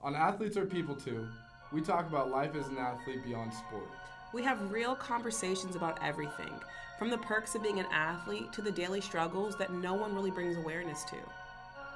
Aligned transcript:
On 0.00 0.14
Athletes 0.14 0.56
Are 0.56 0.64
People 0.64 0.94
Too, 0.94 1.26
we 1.72 1.80
talk 1.80 2.06
about 2.06 2.30
life 2.30 2.54
as 2.54 2.68
an 2.68 2.78
athlete 2.78 3.24
beyond 3.24 3.52
sport. 3.52 3.88
We 4.32 4.44
have 4.44 4.70
real 4.70 4.94
conversations 4.94 5.74
about 5.74 5.98
everything, 6.00 6.52
from 7.00 7.10
the 7.10 7.18
perks 7.18 7.56
of 7.56 7.64
being 7.64 7.80
an 7.80 7.86
athlete 7.90 8.52
to 8.52 8.62
the 8.62 8.70
daily 8.70 9.00
struggles 9.00 9.56
that 9.56 9.72
no 9.72 9.94
one 9.94 10.14
really 10.14 10.30
brings 10.30 10.56
awareness 10.56 11.02
to. 11.04 11.16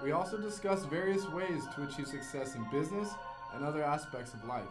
We 0.02 0.10
also 0.10 0.36
discuss 0.36 0.84
various 0.84 1.28
ways 1.28 1.62
to 1.76 1.84
achieve 1.84 2.08
success 2.08 2.56
in 2.56 2.68
business 2.72 3.08
and 3.54 3.64
other 3.64 3.84
aspects 3.84 4.34
of 4.34 4.44
life. 4.46 4.66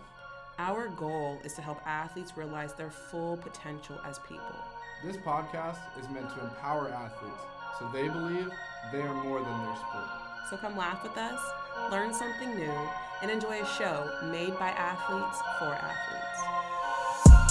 Our 0.59 0.89
goal 0.89 1.39
is 1.45 1.54
to 1.54 1.61
help 1.61 1.79
athletes 1.88 2.36
realize 2.36 2.73
their 2.73 2.91
full 2.91 3.38
potential 3.38 3.98
as 4.05 4.20
people. 4.27 4.59
This 5.05 5.16
podcast 5.16 5.79
is 5.98 6.09
meant 6.09 6.29
to 6.36 6.43
empower 6.43 6.89
athletes 6.89 7.43
so 7.79 7.89
they 7.93 8.09
believe 8.09 8.50
they 8.91 9.02
are 9.02 9.23
more 9.23 9.39
than 9.39 9.63
their 9.63 9.75
sport. 9.77 10.09
So 10.50 10.57
come 10.57 10.75
laugh 10.75 11.02
with 11.02 11.18
us, 11.18 11.39
learn 11.89 12.13
something 12.13 12.55
new, 12.55 12.73
and 13.21 13.29
enjoy 13.31 13.61
a 13.61 13.65
show 13.65 14.09
made 14.23 14.57
by 14.57 14.69
athletes 14.69 15.39
for 15.59 15.73
athletes. 15.73 17.41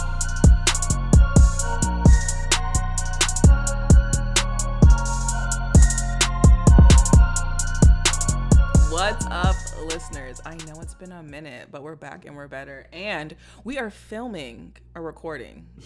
What's 8.90 9.24
up, 9.26 9.56
listeners? 9.86 10.40
I 10.44 10.56
know 10.66 10.80
it's 10.80 10.94
been 10.94 11.12
a 11.12 11.22
minute, 11.22 11.68
but 11.70 11.82
we're 11.82 11.96
back 11.96 12.24
and 12.26 12.36
we're 12.36 12.48
better. 12.48 12.86
And 12.92 13.34
we 13.64 13.78
are 13.78 13.90
filming 13.90 14.76
a 14.94 15.00
recording. 15.00 15.66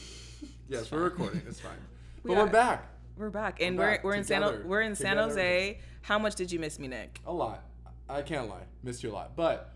Yes, 0.66 0.91
we're 0.91 1.02
recording. 1.02 1.43
It's 1.46 1.60
fine. 1.60 1.73
We 2.23 2.30
but 2.30 2.38
are- 2.41 2.46
we're 2.46 2.51
back. 2.52 2.87
We're 3.19 3.29
back, 3.30 3.60
and 3.60 3.77
We're 3.77 3.85
we're 3.85 3.91
back 3.96 4.05
we're 4.05 4.15
in 4.15 4.24
San 4.24 4.66
we're 4.66 4.80
in 4.80 4.96
San 4.96 5.16
Together. 5.16 5.29
Jose. 5.29 5.79
How 6.01 6.19
much 6.19 6.37
did 6.37 6.51
you 6.51 6.59
miss 6.59 6.79
me, 6.79 6.88
Nick? 6.88 7.21
A 7.27 7.32
lot. 7.32 7.65
I 8.09 8.23
can't 8.23 8.48
lie. 8.48 8.62
Missed 8.82 9.02
you 9.02 9.10
a 9.10 9.12
lot. 9.12 9.37
But 9.37 9.73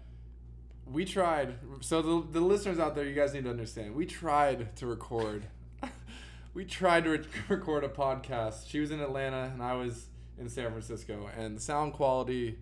we 0.92 1.04
tried. 1.04 1.54
So 1.80 2.02
the, 2.02 2.26
the 2.32 2.40
listeners 2.40 2.78
out 2.78 2.94
there, 2.94 3.04
you 3.04 3.14
guys 3.14 3.34
need 3.34 3.44
to 3.44 3.50
understand. 3.50 3.94
We 3.94 4.06
tried 4.06 4.74
to 4.76 4.86
record. 4.86 5.44
we 6.54 6.64
tried 6.64 7.04
to 7.04 7.10
re- 7.10 7.24
record 7.48 7.84
a 7.84 7.88
podcast. 7.88 8.68
She 8.68 8.80
was 8.80 8.90
in 8.90 9.00
Atlanta 9.00 9.50
and 9.52 9.62
I 9.62 9.74
was 9.74 10.06
in 10.38 10.48
San 10.48 10.70
Francisco. 10.70 11.28
And 11.36 11.56
the 11.56 11.60
sound 11.60 11.92
quality, 11.94 12.58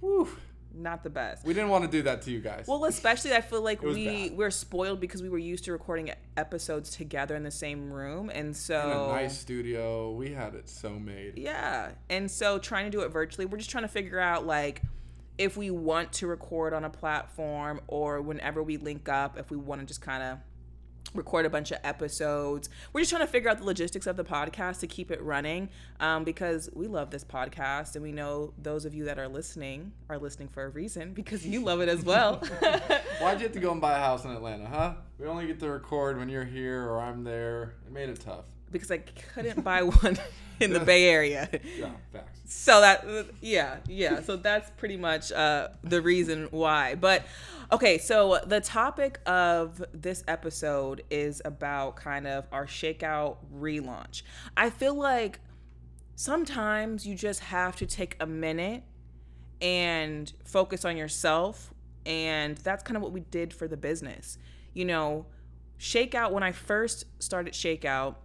whew, 0.00 0.28
Not 0.74 1.02
the 1.04 1.10
best. 1.10 1.44
we 1.46 1.54
didn't 1.54 1.68
want 1.68 1.84
to 1.84 1.90
do 1.90 2.02
that 2.02 2.22
to 2.22 2.30
you 2.30 2.40
guys. 2.40 2.66
Well, 2.66 2.84
especially 2.86 3.32
I 3.34 3.40
feel 3.40 3.60
like 3.62 3.82
we 3.82 4.28
bad. 4.28 4.36
we're 4.36 4.50
spoiled 4.50 5.00
because 5.00 5.22
we 5.22 5.28
were 5.28 5.38
used 5.38 5.64
to 5.66 5.72
recording 5.72 6.10
episodes 6.36 6.90
together 6.90 7.36
in 7.36 7.42
the 7.44 7.50
same 7.50 7.92
room, 7.92 8.28
and 8.30 8.48
in 8.48 8.54
so 8.54 9.08
a 9.10 9.12
nice 9.12 9.38
studio. 9.38 10.10
We 10.12 10.32
had 10.32 10.54
it 10.54 10.68
so 10.68 10.98
made. 10.98 11.38
yeah, 11.38 11.90
and 12.10 12.28
so 12.30 12.58
trying 12.58 12.86
to 12.86 12.90
do 12.90 13.02
it 13.04 13.08
virtually, 13.08 13.46
we're 13.46 13.58
just 13.58 13.70
trying 13.70 13.84
to 13.84 13.88
figure 13.88 14.18
out 14.18 14.46
like 14.46 14.82
if 15.38 15.56
we 15.56 15.70
want 15.70 16.12
to 16.14 16.26
record 16.26 16.72
on 16.72 16.84
a 16.84 16.90
platform 16.90 17.80
or 17.86 18.20
whenever 18.20 18.62
we 18.62 18.76
link 18.76 19.08
up, 19.08 19.38
if 19.38 19.50
we 19.50 19.56
want 19.56 19.80
to 19.80 19.86
just 19.86 20.00
kind 20.00 20.22
of 20.22 20.38
record 21.14 21.46
a 21.46 21.50
bunch 21.50 21.70
of 21.70 21.78
episodes. 21.84 22.68
We're 22.92 23.00
just 23.00 23.10
trying 23.10 23.22
to 23.22 23.30
figure 23.30 23.48
out 23.48 23.58
the 23.58 23.64
logistics 23.64 24.06
of 24.06 24.16
the 24.16 24.24
podcast 24.24 24.80
to 24.80 24.86
keep 24.86 25.10
it 25.10 25.22
running 25.22 25.68
um, 26.00 26.24
because 26.24 26.68
we 26.72 26.86
love 26.86 27.10
this 27.10 27.24
podcast 27.24 27.94
and 27.94 28.02
we 28.02 28.12
know 28.12 28.52
those 28.60 28.84
of 28.84 28.94
you 28.94 29.04
that 29.04 29.18
are 29.18 29.28
listening 29.28 29.92
are 30.08 30.18
listening 30.18 30.48
for 30.48 30.64
a 30.64 30.68
reason 30.68 31.12
because 31.12 31.46
you 31.46 31.62
love 31.62 31.80
it 31.80 31.88
as 31.88 32.04
well. 32.04 32.36
Why'd 33.20 33.38
you 33.38 33.44
have 33.44 33.52
to 33.52 33.60
go 33.60 33.72
and 33.72 33.80
buy 33.80 33.96
a 33.96 34.00
house 34.00 34.24
in 34.24 34.32
Atlanta, 34.32 34.66
huh? 34.66 34.94
We 35.18 35.26
only 35.26 35.46
get 35.46 35.60
to 35.60 35.70
record 35.70 36.18
when 36.18 36.28
you're 36.28 36.44
here 36.44 36.88
or 36.88 37.00
I'm 37.00 37.24
there. 37.24 37.74
It 37.86 37.92
made 37.92 38.08
it 38.08 38.20
tough. 38.20 38.44
because 38.70 38.90
I 38.90 38.98
couldn't 38.98 39.62
buy 39.62 39.82
one 39.82 40.18
in 40.60 40.72
the 40.72 40.80
Bay 40.80 41.08
Area. 41.08 41.48
Yeah, 41.78 41.90
facts. 42.12 42.40
So 42.46 42.80
that 42.80 43.06
yeah, 43.40 43.76
yeah. 43.88 44.20
So 44.22 44.36
that's 44.36 44.70
pretty 44.76 44.96
much 44.96 45.30
uh, 45.32 45.68
the 45.82 46.02
reason 46.02 46.48
why. 46.50 46.96
But 46.96 47.24
okay, 47.70 47.98
so 47.98 48.40
the 48.44 48.60
topic 48.60 49.20
of 49.26 49.82
this 49.92 50.24
episode 50.26 51.02
is 51.10 51.40
about 51.44 51.96
kind 51.96 52.26
of 52.26 52.46
our 52.52 52.66
shakeout 52.66 53.36
relaunch. 53.54 54.22
I 54.56 54.70
feel 54.70 54.94
like 54.94 55.40
sometimes 56.16 57.06
you 57.06 57.14
just 57.14 57.40
have 57.40 57.76
to 57.76 57.86
take 57.86 58.16
a 58.20 58.26
minute 58.26 58.82
and 59.60 60.32
focus 60.44 60.84
on 60.84 60.96
yourself 60.96 61.72
and 62.06 62.58
that's 62.58 62.82
kind 62.82 62.96
of 62.96 63.02
what 63.02 63.12
we 63.12 63.20
did 63.20 63.52
for 63.52 63.66
the 63.66 63.76
business. 63.76 64.38
You 64.74 64.84
know, 64.84 65.26
Shakeout 65.78 66.32
when 66.32 66.42
I 66.42 66.52
first 66.52 67.04
started 67.22 67.54
Shakeout 67.54 68.16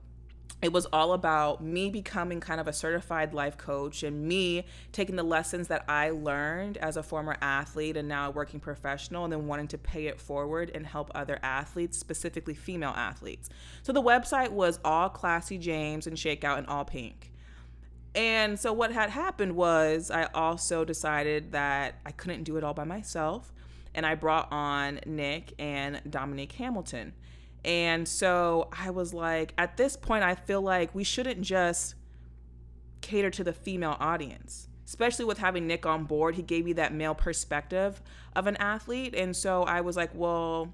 it 0.61 0.73
was 0.73 0.85
all 0.87 1.13
about 1.13 1.63
me 1.63 1.89
becoming 1.89 2.41
kind 2.41 2.59
of 2.59 2.67
a 2.67 2.73
certified 2.73 3.33
life 3.33 3.57
coach 3.57 4.03
and 4.03 4.27
me 4.27 4.65
taking 4.91 5.15
the 5.15 5.23
lessons 5.23 5.69
that 5.69 5.85
I 5.87 6.09
learned 6.09 6.77
as 6.77 6.97
a 6.97 7.03
former 7.03 7.37
athlete 7.41 7.95
and 7.95 8.09
now 8.09 8.27
a 8.27 8.31
working 8.31 8.59
professional 8.59 9.23
and 9.23 9.31
then 9.31 9.47
wanting 9.47 9.69
to 9.69 9.77
pay 9.77 10.07
it 10.07 10.19
forward 10.19 10.69
and 10.75 10.85
help 10.85 11.11
other 11.15 11.39
athletes, 11.43 11.97
specifically 11.97 12.55
female 12.55 12.93
athletes. 12.95 13.49
So 13.83 13.93
the 13.93 14.01
website 14.01 14.49
was 14.49 14.79
all 14.83 15.07
Classy 15.07 15.57
James 15.57 16.07
and 16.07 16.17
Shakeout 16.17 16.57
and 16.57 16.67
all 16.67 16.83
pink. 16.83 17.31
And 18.13 18.59
so 18.59 18.73
what 18.73 18.91
had 18.91 19.11
happened 19.11 19.55
was 19.55 20.11
I 20.11 20.25
also 20.33 20.83
decided 20.83 21.53
that 21.53 21.99
I 22.05 22.11
couldn't 22.11 22.43
do 22.43 22.57
it 22.57 22.65
all 22.65 22.73
by 22.73 22.83
myself 22.83 23.53
and 23.99 24.05
I 24.05 24.15
brought 24.15 24.49
on 24.49 25.01
Nick 25.05 25.53
and 25.59 26.01
Dominique 26.09 26.53
Hamilton. 26.53 27.11
And 27.65 28.07
so 28.07 28.69
I 28.71 28.91
was 28.91 29.13
like, 29.13 29.53
at 29.57 29.75
this 29.75 29.97
point, 29.97 30.23
I 30.23 30.35
feel 30.35 30.61
like 30.61 30.95
we 30.95 31.03
shouldn't 31.03 31.41
just 31.41 31.95
cater 33.01 33.29
to 33.29 33.43
the 33.43 33.51
female 33.51 33.97
audience, 33.99 34.69
especially 34.85 35.25
with 35.25 35.39
having 35.39 35.67
Nick 35.67 35.85
on 35.85 36.05
board. 36.05 36.35
He 36.35 36.41
gave 36.41 36.63
me 36.63 36.71
that 36.73 36.93
male 36.93 37.13
perspective 37.13 38.01
of 38.37 38.47
an 38.47 38.55
athlete. 38.55 39.13
And 39.13 39.35
so 39.35 39.63
I 39.63 39.81
was 39.81 39.97
like, 39.97 40.11
well, 40.13 40.73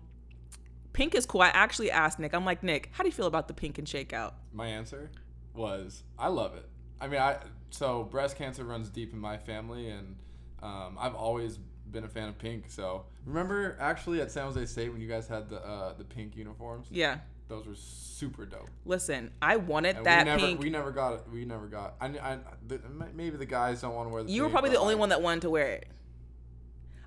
pink 0.93 1.15
is 1.15 1.25
cool. 1.25 1.41
I 1.41 1.47
actually 1.47 1.89
asked 1.89 2.19
Nick, 2.19 2.35
I'm 2.35 2.45
like, 2.45 2.61
Nick, 2.61 2.91
how 2.91 3.03
do 3.03 3.09
you 3.09 3.13
feel 3.13 3.25
about 3.25 3.47
the 3.47 3.55
pink 3.55 3.79
and 3.79 3.87
shakeout? 3.87 4.33
My 4.53 4.67
answer 4.67 5.09
was 5.55 6.03
I 6.19 6.27
love 6.27 6.53
it. 6.53 6.69
I 7.01 7.07
mean, 7.07 7.19
I 7.19 7.37
so 7.71 8.03
breast 8.03 8.37
cancer 8.37 8.63
runs 8.63 8.91
deep 8.91 9.13
in 9.13 9.19
my 9.19 9.37
family, 9.37 9.89
and 9.89 10.15
um, 10.61 10.95
I've 10.99 11.15
always 11.15 11.57
been 11.95 12.03
a 12.03 12.07
fan 12.09 12.27
of 12.29 12.37
pink. 12.37 12.65
So 12.67 13.05
remember, 13.25 13.77
actually, 13.79 14.21
at 14.21 14.29
San 14.29 14.43
Jose 14.45 14.65
State 14.67 14.91
when 14.91 15.01
you 15.01 15.07
guys 15.07 15.27
had 15.27 15.49
the 15.49 15.65
uh, 15.65 15.93
the 15.97 16.03
pink 16.03 16.35
uniforms, 16.35 16.87
Yeah. 16.91 17.19
those 17.47 17.65
were 17.65 17.73
super 17.75 18.45
dope. 18.45 18.69
Listen, 18.85 19.31
I 19.41 19.55
wanted 19.55 19.95
And 19.97 20.05
that 20.05 20.19
we 20.19 20.31
never 20.31 20.39
pink. 20.41 20.59
we 20.61 20.69
never 20.69 20.91
got 20.91 21.13
it. 21.13 21.21
We 21.31 21.45
never 21.45 21.65
got. 21.67 21.95
I, 22.01 22.07
I 22.07 22.37
the, 22.67 22.79
maybe 23.15 23.37
the 23.37 23.45
guys 23.45 23.81
don't 23.81 23.95
want 23.95 24.09
to 24.09 24.13
wear 24.13 24.23
the. 24.23 24.31
you 24.31 24.43
were 24.43 24.49
probably 24.49 24.69
the 24.71 24.79
only 24.79 24.93
like, 24.95 24.99
one 24.99 25.09
that 25.09 25.21
wanted 25.21 25.41
to 25.43 25.49
wear 25.49 25.67
it. 25.67 25.87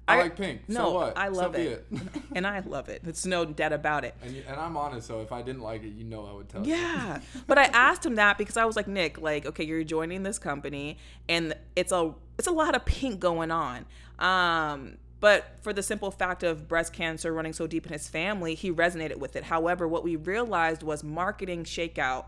I, 0.08 0.16
I- 0.18 0.22
like 0.22 0.36
pink. 0.36 0.68
No, 0.68 0.74
so 0.74 0.94
what? 0.94 1.18
I 1.18 1.28
love 1.28 1.54
so 1.54 1.58
be 1.60 1.66
it. 1.66 1.86
and 2.34 2.46
I 2.46 2.60
love 2.60 2.88
it. 2.88 3.02
It's 3.06 3.26
no 3.26 3.44
doubt 3.44 3.72
about 3.72 4.04
it. 4.04 4.14
And, 4.22 4.34
you, 4.34 4.42
and 4.48 4.58
I'm 4.58 4.76
honest, 4.76 5.06
so 5.06 5.20
if 5.20 5.30
I 5.32 5.42
didn't 5.42 5.62
like 5.62 5.84
it, 5.84 5.90
you 5.90 6.04
know 6.04 6.26
I 6.26 6.32
would 6.32 6.48
tell 6.48 6.66
you. 6.66 6.74
Yeah. 6.74 7.20
but 7.46 7.58
I 7.58 7.64
asked 7.64 8.04
him 8.04 8.14
that 8.16 8.38
because 8.38 8.56
I 8.56 8.64
was 8.64 8.74
like, 8.74 8.88
Nick, 8.88 9.20
like, 9.20 9.46
okay, 9.46 9.64
you're 9.64 9.84
joining 9.84 10.22
this 10.22 10.38
company 10.38 10.98
and 11.28 11.54
it's 11.76 11.92
a 11.92 12.14
it's 12.38 12.48
a 12.48 12.52
lot 12.52 12.74
of 12.74 12.84
pink 12.84 13.20
going 13.20 13.50
on. 13.50 13.84
Um, 14.18 14.96
but 15.20 15.56
for 15.62 15.72
the 15.72 15.82
simple 15.82 16.10
fact 16.10 16.42
of 16.42 16.68
breast 16.68 16.92
cancer 16.92 17.32
running 17.32 17.52
so 17.52 17.66
deep 17.66 17.86
in 17.86 17.92
his 17.92 18.08
family, 18.08 18.54
he 18.54 18.72
resonated 18.72 19.16
with 19.16 19.34
it. 19.36 19.44
However, 19.44 19.88
what 19.88 20.04
we 20.04 20.16
realized 20.16 20.82
was 20.82 21.02
marketing 21.02 21.64
shakeout. 21.64 22.26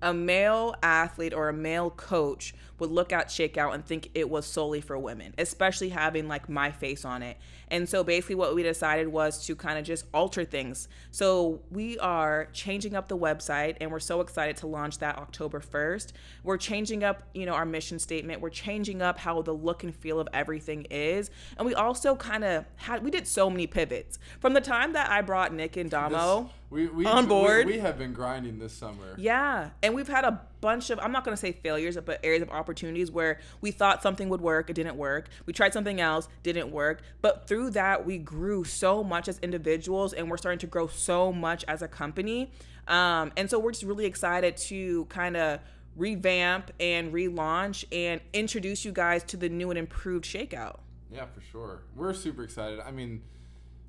A 0.00 0.14
male 0.14 0.74
athlete 0.82 1.34
or 1.34 1.48
a 1.48 1.52
male 1.52 1.90
coach 1.90 2.54
would 2.78 2.90
look 2.90 3.12
at 3.12 3.28
Shakeout 3.28 3.74
and 3.74 3.84
think 3.84 4.10
it 4.14 4.30
was 4.30 4.46
solely 4.46 4.80
for 4.80 4.98
women, 4.98 5.34
especially 5.38 5.88
having 5.88 6.28
like 6.28 6.48
my 6.48 6.70
face 6.70 7.04
on 7.04 7.22
it. 7.22 7.36
And 7.68 7.88
so 7.88 8.04
basically, 8.04 8.36
what 8.36 8.54
we 8.54 8.62
decided 8.62 9.08
was 9.08 9.44
to 9.46 9.56
kind 9.56 9.78
of 9.78 9.84
just 9.84 10.06
alter 10.14 10.44
things. 10.44 10.88
So 11.10 11.60
we 11.70 11.98
are 11.98 12.48
changing 12.52 12.94
up 12.94 13.08
the 13.08 13.18
website, 13.18 13.76
and 13.80 13.90
we're 13.90 13.98
so 13.98 14.20
excited 14.20 14.56
to 14.58 14.66
launch 14.66 14.98
that 14.98 15.18
October 15.18 15.60
1st. 15.60 16.12
We're 16.44 16.56
changing 16.56 17.04
up, 17.04 17.24
you 17.34 17.46
know, 17.46 17.54
our 17.54 17.66
mission 17.66 17.98
statement. 17.98 18.40
We're 18.40 18.50
changing 18.50 19.02
up 19.02 19.18
how 19.18 19.42
the 19.42 19.52
look 19.52 19.82
and 19.82 19.94
feel 19.94 20.20
of 20.20 20.28
everything 20.32 20.86
is. 20.90 21.30
And 21.56 21.66
we 21.66 21.74
also 21.74 22.14
kind 22.14 22.44
of 22.44 22.64
had, 22.76 23.02
we 23.02 23.10
did 23.10 23.26
so 23.26 23.50
many 23.50 23.66
pivots. 23.66 24.18
From 24.40 24.54
the 24.54 24.60
time 24.60 24.92
that 24.92 25.10
I 25.10 25.20
brought 25.22 25.52
Nick 25.52 25.76
and 25.76 25.90
Damo. 25.90 26.42
This- 26.44 26.52
we, 26.70 26.86
we, 26.88 27.06
on 27.06 27.24
we- 27.24 27.28
board. 27.28 27.66
We, 27.66 27.78
have 27.78 27.98
been 27.98 28.12
grinding 28.12 28.58
this 28.58 28.72
summer. 28.72 29.14
Yeah. 29.16 29.70
And 29.82 29.94
we've 29.94 30.08
had 30.08 30.24
a 30.24 30.40
bunch 30.60 30.90
of, 30.90 30.98
I'm 30.98 31.12
not 31.12 31.24
going 31.24 31.34
to 31.34 31.40
say 31.40 31.52
failures, 31.52 31.96
but 32.04 32.20
areas 32.22 32.42
of 32.42 32.50
opportunities 32.50 33.10
where 33.10 33.40
we 33.60 33.70
thought 33.70 34.02
something 34.02 34.28
would 34.28 34.40
work, 34.40 34.68
it 34.68 34.74
didn't 34.74 34.96
work. 34.96 35.28
We 35.46 35.52
tried 35.52 35.72
something 35.72 36.00
else, 36.00 36.28
didn't 36.42 36.70
work. 36.70 37.02
But 37.22 37.48
through 37.48 37.70
that, 37.70 38.04
we 38.04 38.18
grew 38.18 38.64
so 38.64 39.02
much 39.02 39.28
as 39.28 39.38
individuals 39.38 40.12
and 40.12 40.30
we're 40.30 40.36
starting 40.36 40.58
to 40.60 40.66
grow 40.66 40.88
so 40.88 41.32
much 41.32 41.64
as 41.68 41.80
a 41.82 41.88
company. 41.88 42.50
Um, 42.86 43.32
and 43.36 43.48
so 43.48 43.58
we're 43.58 43.72
just 43.72 43.84
really 43.84 44.06
excited 44.06 44.56
to 44.56 45.06
kind 45.06 45.36
of 45.36 45.60
revamp 45.96 46.70
and 46.78 47.12
relaunch 47.12 47.84
and 47.92 48.20
introduce 48.32 48.84
you 48.84 48.92
guys 48.92 49.24
to 49.24 49.36
the 49.36 49.48
new 49.48 49.70
and 49.70 49.78
improved 49.78 50.24
Shakeout. 50.24 50.78
Yeah, 51.10 51.26
for 51.26 51.40
sure. 51.40 51.82
We're 51.96 52.14
super 52.14 52.44
excited. 52.44 52.80
I 52.80 52.90
mean, 52.90 53.22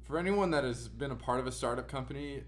for 0.04 0.18
anyone 0.18 0.52
that 0.52 0.64
has 0.64 0.88
been 0.88 1.12
a 1.12 1.16
part 1.16 1.40
of 1.40 1.48
a 1.48 1.52
startup 1.52 1.88
company, 1.88 2.44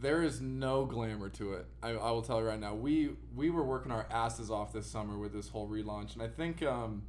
there 0.00 0.22
is 0.22 0.40
no 0.40 0.84
glamour 0.84 1.28
to 1.30 1.54
it. 1.54 1.66
I, 1.82 1.90
I 1.90 2.10
will 2.10 2.22
tell 2.22 2.40
you 2.40 2.46
right 2.46 2.60
now. 2.60 2.74
We 2.74 3.10
we 3.34 3.50
were 3.50 3.64
working 3.64 3.92
our 3.92 4.06
asses 4.10 4.50
off 4.50 4.72
this 4.72 4.86
summer 4.86 5.16
with 5.16 5.32
this 5.32 5.48
whole 5.48 5.68
relaunch, 5.68 6.14
and 6.14 6.22
I 6.22 6.28
think 6.28 6.62
um, 6.62 7.02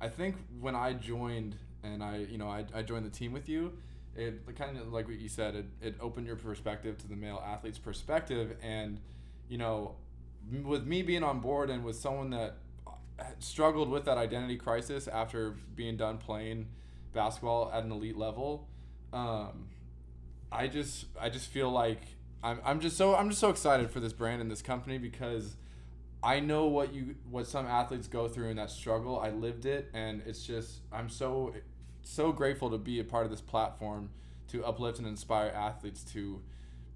I 0.00 0.08
think 0.08 0.36
when 0.60 0.74
I 0.74 0.94
joined 0.94 1.56
and 1.82 2.02
I, 2.02 2.18
you 2.30 2.38
know, 2.38 2.48
I, 2.48 2.64
I 2.74 2.82
joined 2.82 3.04
the 3.04 3.10
team 3.10 3.32
with 3.32 3.48
you, 3.48 3.72
it 4.16 4.42
kind 4.56 4.78
of 4.78 4.92
like 4.92 5.06
what 5.06 5.18
you 5.18 5.28
said, 5.28 5.54
it, 5.54 5.66
it 5.82 5.94
opened 6.00 6.26
your 6.26 6.36
perspective 6.36 6.96
to 6.98 7.08
the 7.08 7.16
male 7.16 7.42
athlete's 7.44 7.78
perspective, 7.78 8.56
and 8.62 9.00
you 9.48 9.58
know, 9.58 9.96
with 10.62 10.86
me 10.86 11.02
being 11.02 11.22
on 11.22 11.40
board 11.40 11.70
and 11.70 11.84
with 11.84 11.96
someone 11.96 12.30
that 12.30 12.56
uh, 12.86 13.24
struggled 13.38 13.90
with 13.90 14.04
that 14.06 14.18
identity 14.18 14.56
crisis 14.56 15.08
after 15.08 15.54
being 15.74 15.96
done 15.96 16.18
playing 16.18 16.68
basketball 17.12 17.70
at 17.72 17.84
an 17.84 17.92
elite 17.92 18.16
level, 18.16 18.66
um, 19.12 19.68
I 20.54 20.68
just 20.68 21.06
I 21.20 21.28
just 21.28 21.48
feel 21.48 21.70
like 21.70 22.00
I'm, 22.42 22.60
I'm 22.64 22.80
just 22.80 22.96
so 22.96 23.14
I'm 23.14 23.28
just 23.28 23.40
so 23.40 23.50
excited 23.50 23.90
for 23.90 24.00
this 24.00 24.12
brand 24.12 24.40
and 24.40 24.50
this 24.50 24.62
company 24.62 24.98
because 24.98 25.56
I 26.22 26.40
know 26.40 26.66
what 26.66 26.94
you 26.94 27.16
what 27.30 27.46
some 27.46 27.66
athletes 27.66 28.06
go 28.06 28.28
through 28.28 28.50
in 28.50 28.56
that 28.56 28.70
struggle. 28.70 29.18
I 29.18 29.30
lived 29.30 29.66
it 29.66 29.90
and 29.92 30.22
it's 30.26 30.44
just 30.44 30.80
I'm 30.92 31.08
so 31.08 31.54
so 32.02 32.32
grateful 32.32 32.70
to 32.70 32.78
be 32.78 33.00
a 33.00 33.04
part 33.04 33.24
of 33.24 33.30
this 33.30 33.40
platform 33.40 34.10
to 34.48 34.64
uplift 34.64 34.98
and 34.98 35.06
inspire 35.06 35.48
athletes 35.48 36.04
to 36.12 36.40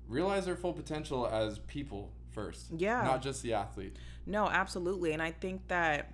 realize 0.07 0.47
their 0.47 0.57
full 0.57 0.73
potential 0.73 1.27
as 1.27 1.59
people 1.61 2.13
first. 2.31 2.67
Yeah. 2.77 3.03
Not 3.03 3.23
just 3.23 3.43
the 3.43 3.55
athlete. 3.55 3.97
No, 4.27 4.49
absolutely. 4.49 5.13
And 5.13 5.23
I 5.23 5.33
think 5.33 5.69
that 5.69 6.13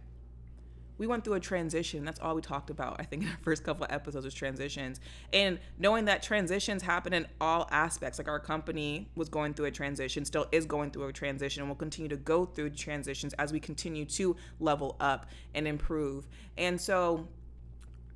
we 0.99 1.06
went 1.06 1.25
through 1.25 1.35
a 1.35 1.41
transition. 1.41 2.05
That's 2.05 2.20
all 2.20 2.35
we 2.35 2.43
talked 2.43 2.70
about. 2.70 2.96
I 2.99 3.05
think 3.05 3.23
in 3.23 3.29
our 3.29 3.38
first 3.43 3.64
couple 3.64 3.85
of 3.85 3.91
episodes 3.91 4.25
was 4.25 4.35
transitions. 4.35 5.00
And 5.32 5.58
knowing 5.79 6.05
that 6.05 6.23
transitions 6.23 6.82
happen 6.82 7.12
in 7.12 7.26
all 7.41 7.69
aspects. 7.70 8.19
Like 8.19 8.29
our 8.29 8.38
company 8.38 9.08
was 9.17 9.29
going 9.29 9.55
through 9.55 9.67
a 9.67 9.70
transition, 9.70 10.25
still 10.25 10.46
is 10.52 10.67
going 10.67 10.91
through 10.91 11.08
a 11.08 11.12
transition, 11.12 11.62
and 11.62 11.69
will 11.69 11.76
continue 11.76 12.08
to 12.08 12.17
go 12.17 12.44
through 12.44 12.70
transitions 12.70 13.32
as 13.35 13.52
we 13.52 13.61
continue 13.61 14.05
to 14.06 14.37
level 14.61 14.96
up 15.00 15.26
and 15.55 15.67
improve. 15.67 16.29
And 16.56 16.81
so 16.81 17.26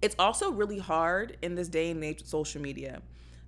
it's 0.01 0.15
also 0.19 0.53
really 0.53 0.79
hard 0.79 1.37
in 1.43 1.55
this 1.55 1.69
day 1.69 1.91
and 1.91 2.03
age 2.05 2.21
with 2.21 2.29
social 2.29 2.63
media 2.63 3.03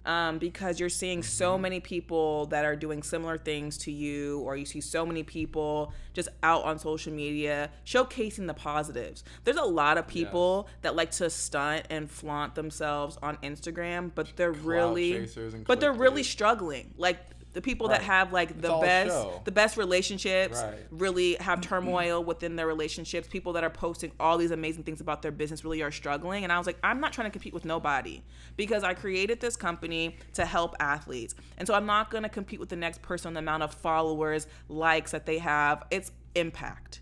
um, 0.07 0.39
because 0.39 0.81
you're 0.81 0.89
seeing 0.89 1.23
so 1.23 1.59
many 1.59 1.81
people 1.81 2.47
that 2.47 2.65
are 2.65 2.77
doing 2.77 3.03
similar 3.03 3.39
things 3.39 3.77
to 3.79 3.93
you, 3.93 4.41
or 4.41 4.57
you 4.57 4.65
see 4.65 4.81
so 4.81 5.05
many 5.05 5.23
people 5.23 5.93
just 6.15 6.29
out 6.43 6.65
on 6.65 6.79
social 6.79 7.13
media 7.13 7.71
showcasing 7.85 8.47
the 8.47 8.55
positives. 8.55 9.25
There's 9.45 9.57
a 9.57 9.65
lot 9.65 9.99
of 9.99 10.07
people 10.07 10.69
that 10.83 10.97
like 10.97 11.11
to 11.13 11.29
stunt 11.31 11.87
and 11.91 12.11
flaunt 12.11 12.55
themselves 12.55 13.19
on 13.23 13.37
Instagram, 13.39 14.11
but 14.15 14.33
they're 14.37 14.53
really, 14.53 15.13
and 15.17 15.65
but 15.67 15.81
they're 15.81 15.93
really 15.93 16.23
struggling. 16.23 16.93
Like 16.97 17.19
the 17.53 17.61
people 17.61 17.89
that 17.89 18.03
have 18.03 18.33
like 18.33 18.61
the 18.61 18.79
best, 18.79 19.11
show. 19.11 19.43
the 19.45 19.51
best 19.51 19.77
relationships, 19.77 20.63
Right. 20.63 20.79
really 20.91 21.35
have 21.35 21.61
mm-hmm. 21.61 21.69
turmoil 21.69 22.23
within 22.25 22.57
their 22.57 22.67
relationships. 22.67 23.27
People 23.29 23.53
that 23.55 23.65
are 23.65 23.71
posting 23.71 24.13
all 24.21 24.39
these 24.39 24.51
amazing 24.51 24.85
things 24.85 25.01
about 25.01 25.23
their 25.23 25.33
business 25.33 25.65
really 25.65 25.83
are 25.83 25.91
struggling. 25.91 26.45
And 26.45 26.53
I 26.53 26.59
was 26.59 26.67
like, 26.67 26.79
I'm 26.83 27.01
not 27.01 27.13
trying 27.13 27.27
to 27.27 27.31
compete 27.31 27.53
with 27.55 27.65
nobody 27.65 28.23
because 28.57 28.85
I 28.85 28.95
created 28.95 29.41
this 29.41 29.57
company 29.57 30.17
to 30.35 30.45
help 30.45 30.77
athletes. 30.81 31.35
And 31.59 31.67
so 31.67 31.75
I'm 31.75 31.87
not 31.87 32.11
going 32.11 32.23
to 32.23 32.29
compete 32.29 32.61
with 32.61 32.69
the 32.69 32.77
next 32.77 33.03
person 33.03 33.29
on 33.29 33.35
the 33.35 33.41
amount 33.41 33.63
of 33.63 33.75
followers, 33.75 34.47
likes 34.69 35.11
that 35.11 35.27
they 35.27 35.39
have. 35.39 35.85
It's 35.91 36.13
impact. 36.35 37.01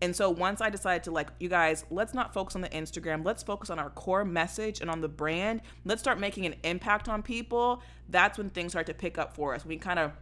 And 0.00 0.14
so 0.14 0.30
once 0.30 0.60
I 0.60 0.70
decided 0.70 1.02
to 1.04 1.10
like, 1.10 1.28
you 1.40 1.48
guys, 1.48 1.84
let's 1.90 2.14
not 2.14 2.32
focus 2.32 2.54
on 2.54 2.62
the 2.62 2.68
Instagram. 2.68 3.24
Let's 3.24 3.42
focus 3.42 3.68
on 3.70 3.78
our 3.78 3.90
core 3.90 4.24
message 4.24 4.80
and 4.80 4.88
on 4.90 5.00
the 5.00 5.08
brand. 5.08 5.60
Let's 5.84 6.00
start 6.00 6.20
making 6.20 6.46
an 6.46 6.54
impact 6.62 7.08
on 7.08 7.22
people. 7.22 7.82
That's 8.08 8.38
when 8.38 8.50
things 8.50 8.72
start 8.72 8.86
to 8.86 8.94
pick 8.94 9.18
up 9.18 9.34
for 9.34 9.54
us. 9.54 9.66
We 9.66 9.76
kind 9.76 9.98
of 9.98 10.12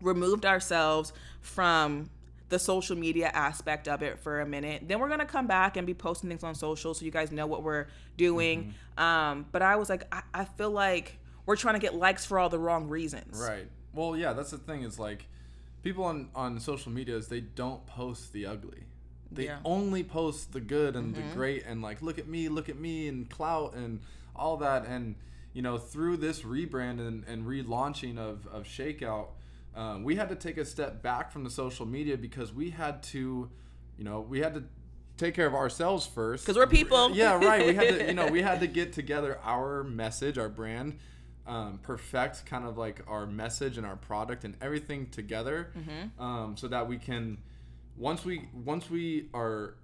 removed 0.00 0.44
ourselves 0.44 1.12
from 1.40 2.10
the 2.50 2.58
social 2.58 2.96
media 2.96 3.28
aspect 3.28 3.88
of 3.88 4.02
it 4.02 4.18
for 4.18 4.40
a 4.40 4.46
minute. 4.46 4.82
Then 4.86 5.00
we're 5.00 5.08
gonna 5.08 5.24
come 5.24 5.46
back 5.46 5.76
and 5.76 5.86
be 5.86 5.94
posting 5.94 6.28
things 6.28 6.44
on 6.44 6.54
social 6.54 6.92
so 6.94 7.04
you 7.04 7.10
guys 7.10 7.32
know 7.32 7.46
what 7.46 7.62
we're 7.62 7.86
doing. 8.16 8.74
Um, 8.98 9.46
but 9.50 9.62
I 9.62 9.76
was 9.76 9.88
like, 9.88 10.06
I, 10.14 10.22
I 10.32 10.44
feel 10.44 10.70
like 10.70 11.18
we're 11.46 11.56
trying 11.56 11.74
to 11.74 11.80
get 11.80 11.94
likes 11.94 12.24
for 12.26 12.38
all 12.38 12.48
the 12.48 12.58
wrong 12.58 12.88
reasons. 12.88 13.38
Right. 13.40 13.66
Well, 13.94 14.16
yeah, 14.16 14.34
that's 14.34 14.50
the 14.50 14.58
thing 14.58 14.82
is 14.82 14.98
like 14.98 15.26
people 15.82 16.04
on 16.04 16.28
on 16.34 16.60
social 16.60 16.92
medias 16.92 17.28
they 17.28 17.40
don't 17.40 17.84
post 17.86 18.32
the 18.32 18.46
ugly. 18.46 18.84
They 19.34 19.44
Yeah. 19.46 19.58
only 19.64 20.02
post 20.04 20.52
the 20.52 20.60
good 20.60 20.96
and 20.96 21.14
the 21.14 21.22
great 21.34 21.64
and 21.66 21.82
like 21.82 22.02
look 22.02 22.18
at 22.18 22.26
me, 22.28 22.48
look 22.48 22.68
at 22.68 22.78
me 22.78 23.08
and 23.08 23.28
clout 23.28 23.74
and 23.74 24.00
all 24.36 24.56
that 24.58 24.86
and 24.86 25.14
you 25.52 25.62
know 25.62 25.78
through 25.78 26.16
this 26.16 26.40
rebrand 26.42 26.98
and, 27.00 27.24
and 27.26 27.44
relaunching 27.46 28.18
of 28.18 28.46
of 28.48 28.64
Shakeout, 28.64 29.28
um, 29.76 30.02
we 30.04 30.16
had 30.16 30.28
to 30.28 30.34
take 30.36 30.56
a 30.58 30.64
step 30.64 31.02
back 31.02 31.30
from 31.32 31.44
the 31.44 31.50
social 31.50 31.86
media 31.86 32.16
because 32.16 32.52
we 32.52 32.70
had 32.70 33.02
to, 33.04 33.48
you 33.98 34.04
know, 34.04 34.20
we 34.20 34.40
had 34.40 34.54
to 34.54 34.64
take 35.16 35.34
care 35.34 35.46
of 35.46 35.54
ourselves 35.54 36.06
first 36.06 36.44
because 36.44 36.56
we're 36.56 36.66
people. 36.66 37.10
Yeah, 37.14 37.34
right. 37.34 37.64
We 37.66 37.74
had 37.74 37.98
to, 37.98 38.06
you 38.06 38.14
know, 38.14 38.26
we 38.28 38.42
had 38.42 38.60
to 38.60 38.66
get 38.80 38.92
together 38.92 39.38
our 39.44 39.84
message, 39.84 40.38
our 40.38 40.48
brand, 40.48 40.98
um, 41.46 41.78
perfect 41.82 42.46
kind 42.46 42.64
of 42.66 42.76
like 42.78 43.02
our 43.06 43.26
message 43.26 43.76
and 43.78 43.86
our 43.86 43.96
product 43.96 44.44
and 44.44 44.56
everything 44.60 45.08
together, 45.10 45.70
um, 46.18 46.56
so 46.56 46.66
that 46.68 46.88
we 46.88 46.96
can 46.98 47.38
once 47.96 48.24
we 48.24 48.48
once 48.64 48.90
we 48.90 49.28
are 49.34 49.74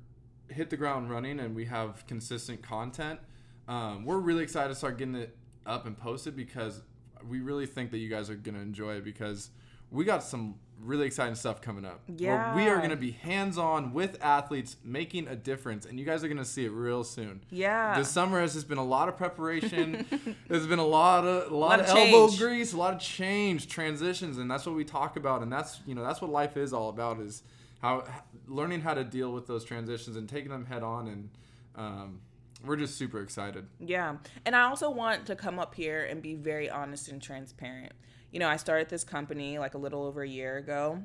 hit 0.49 0.71
the 0.71 0.77
ground 0.77 1.11
running 1.11 1.39
and 1.41 1.55
we 1.55 1.65
have 1.67 2.05
consistent 2.07 2.63
content, 2.63 3.21
um, 3.69 4.05
we're 4.05 4.19
really 4.19 4.43
excited 4.43 4.69
to 4.69 4.75
start 4.75 4.99
getting 4.99 5.15
it 5.15 5.37
up 5.67 5.87
and 5.87 5.97
posted 5.97 6.35
because 6.37 6.83
we 7.29 7.41
really 7.41 7.67
think 7.67 7.91
that 7.91 7.99
you 7.99 8.09
guys 8.09 8.31
are 8.31 8.35
gonna 8.35 8.59
enjoy 8.61 8.95
it 8.95 9.05
because 9.05 9.51
we 9.91 10.05
got 10.05 10.23
some 10.23 10.55
really 10.81 11.07
exciting 11.07 11.35
stuff 11.35 11.61
coming 11.61 11.85
up. 11.85 12.01
where 12.31 12.55
we 12.57 12.69
are 12.69 12.81
gonna 12.81 12.97
be 12.97 13.11
hands 13.11 13.59
on 13.59 13.93
with 13.93 14.17
athletes 14.23 14.77
making 14.83 15.29
a 15.29 15.37
difference, 15.37 15.85
and 15.85 15.99
you 16.01 16.07
guys 16.07 16.25
are 16.25 16.29
gonna 16.29 16.45
see 16.45 16.65
it 16.65 16.71
real 16.71 17.05
soon. 17.05 17.43
Yeah. 17.51 17.99
This 17.99 18.09
summer 18.09 18.41
has 18.41 18.55
just 18.55 18.67
been 18.69 18.79
a 18.79 18.85
lot 18.85 19.09
of 19.09 19.17
preparation. 19.17 20.07
There's 20.49 20.67
been 20.67 20.79
a 20.79 20.87
lot 20.87 21.25
of 21.27 21.53
a 21.53 21.55
lot, 21.55 21.79
Lot 21.79 21.81
of 21.81 21.87
of 21.87 21.97
elbow 21.97 22.35
grease, 22.37 22.73
a 22.73 22.77
lot 22.79 22.95
of 22.95 23.01
change, 23.01 23.69
transitions, 23.69 24.39
and 24.39 24.51
that's 24.51 24.65
what 24.65 24.75
we 24.75 24.85
talk 24.85 25.17
about. 25.17 25.43
And 25.43 25.53
that's 25.53 25.81
you 25.87 25.95
know 25.95 26.03
that's 26.03 26.21
what 26.23 26.31
life 26.31 26.57
is 26.57 26.73
all 26.73 26.89
about 26.89 27.21
is 27.21 27.43
how 27.81 28.05
learning 28.47 28.81
how 28.81 28.95
to 28.95 29.05
deal 29.05 29.33
with 29.33 29.47
those 29.47 29.65
transitions 29.65 30.17
and 30.17 30.29
taking 30.29 30.51
them 30.51 30.67
head 30.67 30.83
on. 30.83 31.09
And 31.09 31.31
um, 31.77 32.21
we're 32.65 32.77
just 32.77 32.97
super 32.97 33.21
excited. 33.23 33.67
Yeah. 33.79 34.17
And 34.45 34.55
I 34.55 34.63
also 34.63 34.91
want 34.91 35.27
to 35.27 35.37
come 35.37 35.59
up 35.59 35.75
here 35.75 36.05
and 36.05 36.21
be 36.21 36.35
very 36.35 36.69
honest 36.69 37.09
and 37.09 37.21
transparent. 37.23 37.93
You 38.33 38.39
know, 38.39 38.49
I 38.49 38.57
started 38.57 38.89
this 38.89 39.03
company 39.03 39.59
like 39.59 39.75
a 39.75 39.79
little 39.79 40.05
over 40.05 40.23
a 40.23 40.29
year 40.29 40.59
ago. 40.59 41.03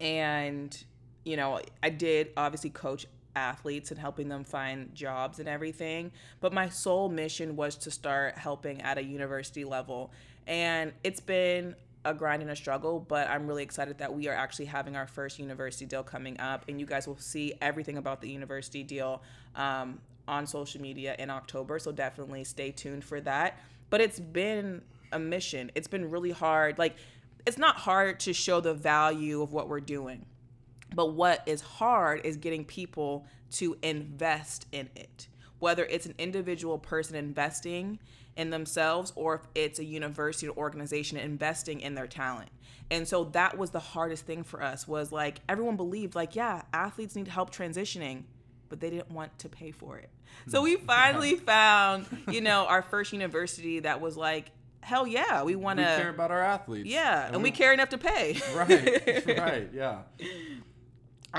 And, 0.00 0.76
you 1.24 1.36
know, 1.36 1.60
I 1.82 1.90
did 1.90 2.30
obviously 2.36 2.70
coach 2.70 3.06
athletes 3.34 3.90
and 3.90 4.00
helping 4.00 4.28
them 4.28 4.44
find 4.44 4.94
jobs 4.94 5.38
and 5.38 5.48
everything. 5.48 6.12
But 6.40 6.52
my 6.52 6.68
sole 6.68 7.08
mission 7.08 7.56
was 7.56 7.76
to 7.78 7.90
start 7.90 8.38
helping 8.38 8.80
at 8.82 8.96
a 8.96 9.04
university 9.04 9.64
level. 9.64 10.12
And 10.46 10.92
it's 11.02 11.20
been 11.20 11.74
a 12.06 12.14
grind 12.14 12.40
and 12.40 12.50
a 12.50 12.56
struggle, 12.56 13.00
but 13.00 13.28
I'm 13.28 13.46
really 13.46 13.64
excited 13.64 13.98
that 13.98 14.14
we 14.14 14.28
are 14.28 14.34
actually 14.34 14.66
having 14.66 14.96
our 14.96 15.06
first 15.06 15.38
university 15.38 15.84
deal 15.84 16.02
coming 16.02 16.38
up. 16.40 16.64
And 16.68 16.80
you 16.80 16.86
guys 16.86 17.06
will 17.06 17.18
see 17.18 17.52
everything 17.60 17.98
about 17.98 18.20
the 18.20 18.30
university 18.30 18.82
deal 18.82 19.22
um, 19.56 19.98
on 20.28 20.46
social 20.46 20.80
media 20.80 21.16
in 21.18 21.28
October. 21.28 21.78
So 21.78 21.92
definitely 21.92 22.44
stay 22.44 22.70
tuned 22.70 23.04
for 23.04 23.20
that. 23.22 23.58
But 23.90 24.00
it's 24.00 24.20
been 24.20 24.82
a 25.12 25.18
mission. 25.18 25.70
It's 25.74 25.88
been 25.88 26.10
really 26.10 26.30
hard. 26.30 26.78
Like, 26.78 26.96
it's 27.46 27.58
not 27.58 27.76
hard 27.76 28.20
to 28.20 28.32
show 28.32 28.60
the 28.60 28.74
value 28.74 29.42
of 29.42 29.52
what 29.52 29.68
we're 29.68 29.80
doing. 29.80 30.24
But 30.94 31.14
what 31.14 31.42
is 31.46 31.60
hard 31.60 32.24
is 32.24 32.36
getting 32.36 32.64
people 32.64 33.26
to 33.52 33.76
invest 33.82 34.66
in 34.72 34.88
it. 34.94 35.28
Whether 35.58 35.84
it's 35.86 36.06
an 36.06 36.14
individual 36.18 36.78
person 36.78 37.16
investing 37.16 37.98
in 38.36 38.50
themselves 38.50 39.12
or 39.16 39.36
if 39.36 39.40
it's 39.54 39.78
a 39.78 39.84
university 39.84 40.48
or 40.48 40.56
organization 40.56 41.16
investing 41.18 41.80
in 41.80 41.94
their 41.94 42.06
talent. 42.06 42.50
And 42.90 43.08
so 43.08 43.24
that 43.32 43.58
was 43.58 43.70
the 43.70 43.80
hardest 43.80 44.26
thing 44.26 44.44
for 44.44 44.62
us 44.62 44.86
was 44.86 45.10
like 45.10 45.40
everyone 45.48 45.76
believed 45.76 46.14
like 46.14 46.36
yeah, 46.36 46.62
athletes 46.72 47.16
need 47.16 47.28
help 47.28 47.54
transitioning, 47.54 48.24
but 48.68 48.80
they 48.80 48.90
didn't 48.90 49.10
want 49.10 49.36
to 49.40 49.48
pay 49.48 49.70
for 49.70 49.98
it. 49.98 50.10
So 50.48 50.62
we 50.62 50.76
mm-hmm. 50.76 50.86
finally 50.86 51.34
found, 51.36 52.06
you 52.30 52.40
know, 52.40 52.66
our 52.66 52.82
first 52.82 53.12
university 53.12 53.80
that 53.80 54.00
was 54.00 54.16
like 54.16 54.50
hell 54.80 55.06
yeah, 55.06 55.42
we 55.42 55.56
want 55.56 55.80
to 55.80 55.84
care 55.84 56.10
about 56.10 56.30
our 56.30 56.42
athletes. 56.42 56.88
yeah, 56.88 57.28
and 57.32 57.42
we 57.42 57.50
care 57.50 57.72
enough 57.72 57.88
to 57.88 57.98
pay. 57.98 58.40
Right. 58.54 59.26
right. 59.38 59.68
Yeah. 59.74 60.02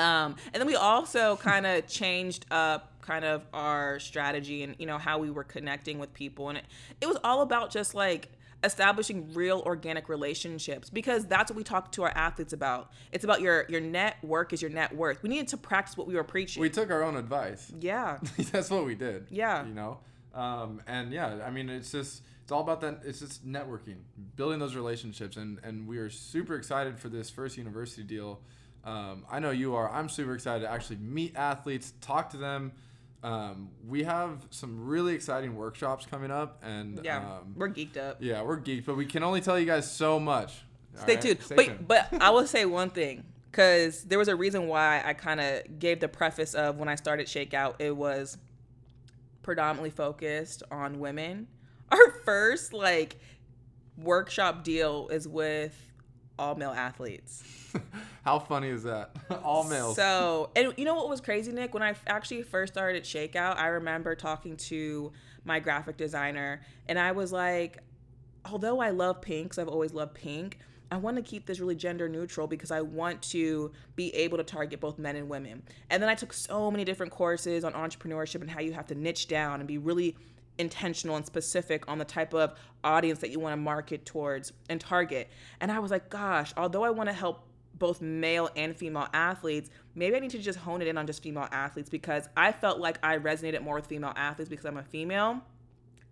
Um, 0.02 0.36
and 0.54 0.62
then 0.62 0.68
we 0.68 0.76
also 0.76 1.36
kind 1.38 1.66
of 1.66 1.88
changed 1.88 2.46
up 2.52 2.94
kind 3.02 3.24
of 3.24 3.46
our 3.54 4.00
strategy 4.00 4.64
and 4.64 4.76
you 4.80 4.86
know 4.86 4.98
how 4.98 5.18
we 5.18 5.32
were 5.32 5.44
connecting 5.46 5.98
with 5.98 6.14
people 6.14 6.50
and 6.50 6.58
it, 6.58 6.66
it 7.00 7.08
was 7.08 7.18
all 7.24 7.42
about 7.42 7.72
just 7.72 7.96
like 7.96 8.28
establishing 8.66 9.34
real 9.34 9.64
organic 9.66 10.10
relationships 10.10 10.90
because 10.90 11.26
that's 11.26 11.50
what 11.50 11.56
we 11.56 11.64
talk 11.64 11.90
to 11.90 12.04
our 12.04 12.12
athletes 12.16 12.52
about 12.52 12.92
it's 13.14 13.24
about 13.24 13.40
your 13.40 13.66
your 13.70 13.80
network 13.80 14.52
is 14.52 14.62
your 14.62 14.72
net 14.72 14.94
worth 14.94 15.24
we 15.24 15.30
needed 15.30 15.48
to 15.48 15.56
practice 15.56 15.96
what 15.96 16.06
we 16.06 16.16
were 16.16 16.24
preaching 16.24 16.60
We 16.60 16.70
took 16.70 16.92
our 16.92 17.02
own 17.02 17.16
advice. 17.16 17.72
yeah 17.80 18.18
that's 18.52 18.70
what 18.70 18.86
we 18.86 18.96
did. 18.96 19.28
Yeah. 19.30 19.66
You 19.66 19.74
know? 19.74 20.00
Um, 20.34 20.82
and 20.86 21.12
yeah, 21.12 21.40
I 21.46 21.50
mean, 21.50 21.70
it's 21.70 21.92
just, 21.92 22.22
it's 22.44 22.52
all 22.52 22.62
about 22.62 22.82
that. 22.82 23.00
It's 23.04 23.20
just 23.20 23.46
networking, 23.46 23.98
building 24.36 24.60
those 24.60 24.76
relationships. 24.76 25.36
And, 25.36 25.60
and 25.64 25.88
we 25.88 25.98
are 25.98 26.10
super 26.12 26.56
excited 26.56 27.00
for 27.00 27.10
this 27.10 27.30
first 27.30 27.58
university 27.58 28.04
deal. 28.04 28.40
Um, 28.88 29.26
I 29.30 29.40
know 29.40 29.52
you 29.52 29.76
are. 29.76 29.92
I'm 29.92 30.08
super 30.08 30.34
excited 30.34 30.62
to 30.62 30.72
actually 30.72 30.96
meet 30.98 31.36
athletes, 31.36 31.94
talk 32.02 32.30
to 32.32 32.38
them, 32.38 32.72
Um, 33.24 33.70
we 33.86 34.04
have 34.04 34.46
some 34.52 34.86
really 34.88 35.14
exciting 35.16 35.56
workshops 35.56 36.06
coming 36.06 36.32
up, 36.32 36.62
and 36.64 37.02
Yeah, 37.04 37.18
um, 37.18 37.56
we're 37.58 37.68
geeked 37.70 37.98
up. 37.98 38.18
yeah, 38.22 38.42
we're 38.44 38.60
geeked, 38.60 38.86
but 38.86 38.96
we 38.96 39.06
can 39.06 39.24
only 39.24 39.42
tell 39.42 39.60
you 39.60 39.66
guys 39.66 39.92
so 39.92 40.20
much. 40.20 40.64
Stay 40.96 41.14
right? 41.16 41.22
tuned. 41.22 41.42
Stay 41.42 41.56
but 41.56 41.66
tuned. 41.66 41.88
but 41.88 42.08
I 42.22 42.30
will 42.30 42.48
say 42.48 42.66
one 42.66 42.90
thing 42.92 43.26
because 43.52 44.04
there 44.04 44.18
was 44.20 44.28
a 44.30 44.36
reason 44.36 44.68
why 44.68 45.02
I 45.04 45.14
kind 45.14 45.42
of 45.42 45.80
gave 45.80 46.00
the 46.00 46.08
preface 46.08 46.54
of 46.54 46.78
when 46.78 46.88
I 46.88 46.96
started 46.96 47.28
Shakeout. 47.28 47.76
It 47.80 47.96
was 47.98 48.38
predominantly 49.42 49.90
focused 49.90 50.64
on 50.72 51.00
women. 51.00 51.48
Our 51.92 52.12
first 52.24 52.72
like 52.72 53.18
workshop 53.98 54.64
deal 54.64 55.08
is 55.10 55.28
with 55.28 55.76
all 56.40 56.56
male 56.56 56.72
athletes. 56.72 57.44
How 58.28 58.40
funny 58.40 58.68
is 58.68 58.84
that? 58.84 59.16
All 59.42 59.64
males. 59.64 59.96
So, 59.96 60.50
and 60.54 60.74
you 60.76 60.84
know 60.84 60.96
what 60.96 61.08
was 61.08 61.22
crazy, 61.22 61.54
Nick? 61.54 61.74
When 61.74 61.82
I 61.82 61.96
actually 62.08 62.42
first 62.42 62.74
started 62.74 63.06
Shakeout, 63.06 63.56
I 63.56 63.68
remember 63.68 64.16
talking 64.16 64.58
to 64.58 65.14
my 65.46 65.62
graphic 65.62 65.96
designer, 65.96 66.60
and 66.90 67.00
I 67.00 67.14
was 67.14 67.32
like, 67.32 67.78
although 68.44 68.82
I 68.82 68.90
love 68.90 69.22
pink, 69.22 69.52
'cause 69.52 69.60
I've 69.60 69.70
always 69.70 69.94
loved 69.94 70.14
pink, 70.14 70.60
I 70.92 70.98
want 70.98 71.16
to 71.16 71.22
keep 71.24 71.46
this 71.46 71.62
really 71.62 71.76
gender 71.78 72.10
neutral 72.10 72.48
because 72.48 72.70
I 72.70 72.82
want 72.82 73.22
to 73.32 73.72
be 73.96 74.14
able 74.14 74.38
to 74.40 74.44
target 74.44 74.82
both 74.82 75.00
men 75.00 75.16
and 75.16 75.30
women. 75.30 75.64
And 75.90 76.04
then 76.04 76.10
I 76.10 76.16
took 76.16 76.34
so 76.34 76.70
many 76.70 76.84
different 76.84 77.14
courses 77.14 77.64
on 77.64 77.72
entrepreneurship 77.72 78.42
and 78.42 78.52
how 78.52 78.60
you 78.60 78.74
have 78.74 78.88
to 78.88 78.96
niche 78.96 79.30
down 79.30 79.62
and 79.62 79.68
be 79.70 79.78
really 79.78 80.18
intentional 80.58 81.16
and 81.16 81.26
specific 81.26 81.88
on 81.88 81.98
the 81.98 82.06
type 82.06 82.34
of 82.34 82.60
audience 82.84 83.20
that 83.20 83.30
you 83.30 83.40
want 83.40 83.54
to 83.54 83.58
market 83.58 84.06
towards 84.06 84.52
and 84.70 84.82
target. 84.82 85.30
And 85.62 85.72
I 85.72 85.80
was 85.80 85.92
like, 85.92 86.10
gosh, 86.10 86.54
although 86.58 86.84
I 86.84 86.90
want 86.90 87.08
to 87.08 87.14
help 87.14 87.47
both 87.78 88.02
male 88.02 88.50
and 88.56 88.76
female 88.76 89.08
athletes, 89.14 89.70
maybe 89.96 90.16
I 90.16 90.20
need 90.20 90.32
to 90.32 90.40
just 90.40 90.60
hone 90.60 90.82
it 90.82 90.88
in 90.88 90.98
on 90.98 91.08
just 91.08 91.22
female 91.22 91.48
athletes 91.52 91.90
because 91.90 92.28
I 92.36 92.52
felt 92.52 92.80
like 92.80 93.00
I 93.04 93.18
resonated 93.18 93.62
more 93.62 93.76
with 93.76 93.88
female 93.88 94.14
athletes 94.16 94.50
because 94.50 94.66
I'm 94.66 94.78
a 94.78 94.84
female 94.84 95.42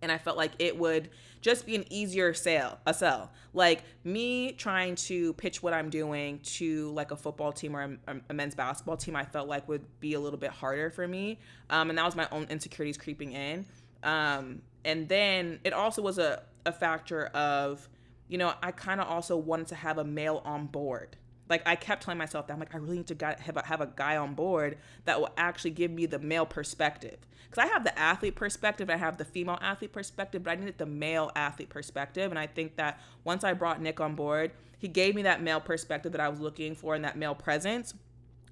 and 0.02 0.12
I 0.12 0.18
felt 0.18 0.36
like 0.36 0.52
it 0.58 0.78
would 0.78 1.10
just 1.40 1.64
be 1.64 1.74
an 1.74 1.84
easier 1.90 2.34
sale, 2.34 2.78
a 2.86 2.92
sell. 2.92 3.32
Like 3.54 3.82
me 4.04 4.52
trying 4.52 4.94
to 4.96 5.32
pitch 5.34 5.62
what 5.62 5.72
I'm 5.72 5.90
doing 5.90 6.40
to 6.40 6.90
like 6.92 7.10
a 7.10 7.16
football 7.16 7.52
team 7.52 7.74
or 7.74 7.96
a, 8.06 8.16
a 8.28 8.34
men's 8.34 8.54
basketball 8.54 8.96
team, 8.96 9.16
I 9.16 9.24
felt 9.24 9.48
like 9.48 9.68
would 9.68 9.84
be 10.00 10.14
a 10.14 10.20
little 10.20 10.38
bit 10.38 10.50
harder 10.50 10.90
for 10.90 11.08
me, 11.08 11.38
um, 11.70 11.88
and 11.88 11.98
that 11.98 12.04
was 12.04 12.14
my 12.14 12.28
own 12.30 12.46
insecurities 12.50 12.98
creeping 12.98 13.32
in. 13.32 13.64
Um, 14.02 14.62
and 14.84 15.08
then 15.08 15.60
it 15.64 15.72
also 15.72 16.02
was 16.02 16.18
a 16.18 16.42
a 16.66 16.72
factor 16.72 17.26
of, 17.26 17.88
you 18.28 18.36
know, 18.36 18.52
I 18.62 18.72
kind 18.72 19.00
of 19.00 19.06
also 19.06 19.36
wanted 19.36 19.68
to 19.68 19.76
have 19.76 19.98
a 19.98 20.04
male 20.04 20.42
on 20.44 20.66
board. 20.66 21.16
Like 21.48 21.62
I 21.66 21.76
kept 21.76 22.02
telling 22.02 22.18
myself 22.18 22.46
that 22.46 22.52
I'm 22.52 22.58
like 22.58 22.74
I 22.74 22.78
really 22.78 22.98
need 22.98 23.06
to 23.08 23.36
have, 23.38 23.56
a, 23.56 23.64
have 23.64 23.80
a 23.80 23.92
guy 23.94 24.16
on 24.16 24.34
board 24.34 24.78
that 25.04 25.20
will 25.20 25.30
actually 25.36 25.70
give 25.70 25.90
me 25.90 26.06
the 26.06 26.18
male 26.18 26.46
perspective 26.46 27.18
because 27.48 27.70
I 27.70 27.72
have 27.72 27.84
the 27.84 27.98
athlete 27.98 28.34
perspective, 28.34 28.90
I 28.90 28.96
have 28.96 29.18
the 29.18 29.24
female 29.24 29.58
athlete 29.60 29.92
perspective, 29.92 30.42
but 30.42 30.50
I 30.50 30.54
needed 30.56 30.78
the 30.78 30.86
male 30.86 31.30
athlete 31.36 31.68
perspective, 31.68 32.30
and 32.30 32.38
I 32.38 32.46
think 32.46 32.76
that 32.76 33.00
once 33.24 33.44
I 33.44 33.52
brought 33.52 33.80
Nick 33.80 34.00
on 34.00 34.14
board, 34.14 34.50
he 34.78 34.88
gave 34.88 35.14
me 35.14 35.22
that 35.22 35.42
male 35.42 35.60
perspective 35.60 36.12
that 36.12 36.20
I 36.20 36.28
was 36.28 36.40
looking 36.40 36.74
for 36.74 36.94
and 36.94 37.04
that 37.04 37.16
male 37.16 37.34
presence, 37.34 37.94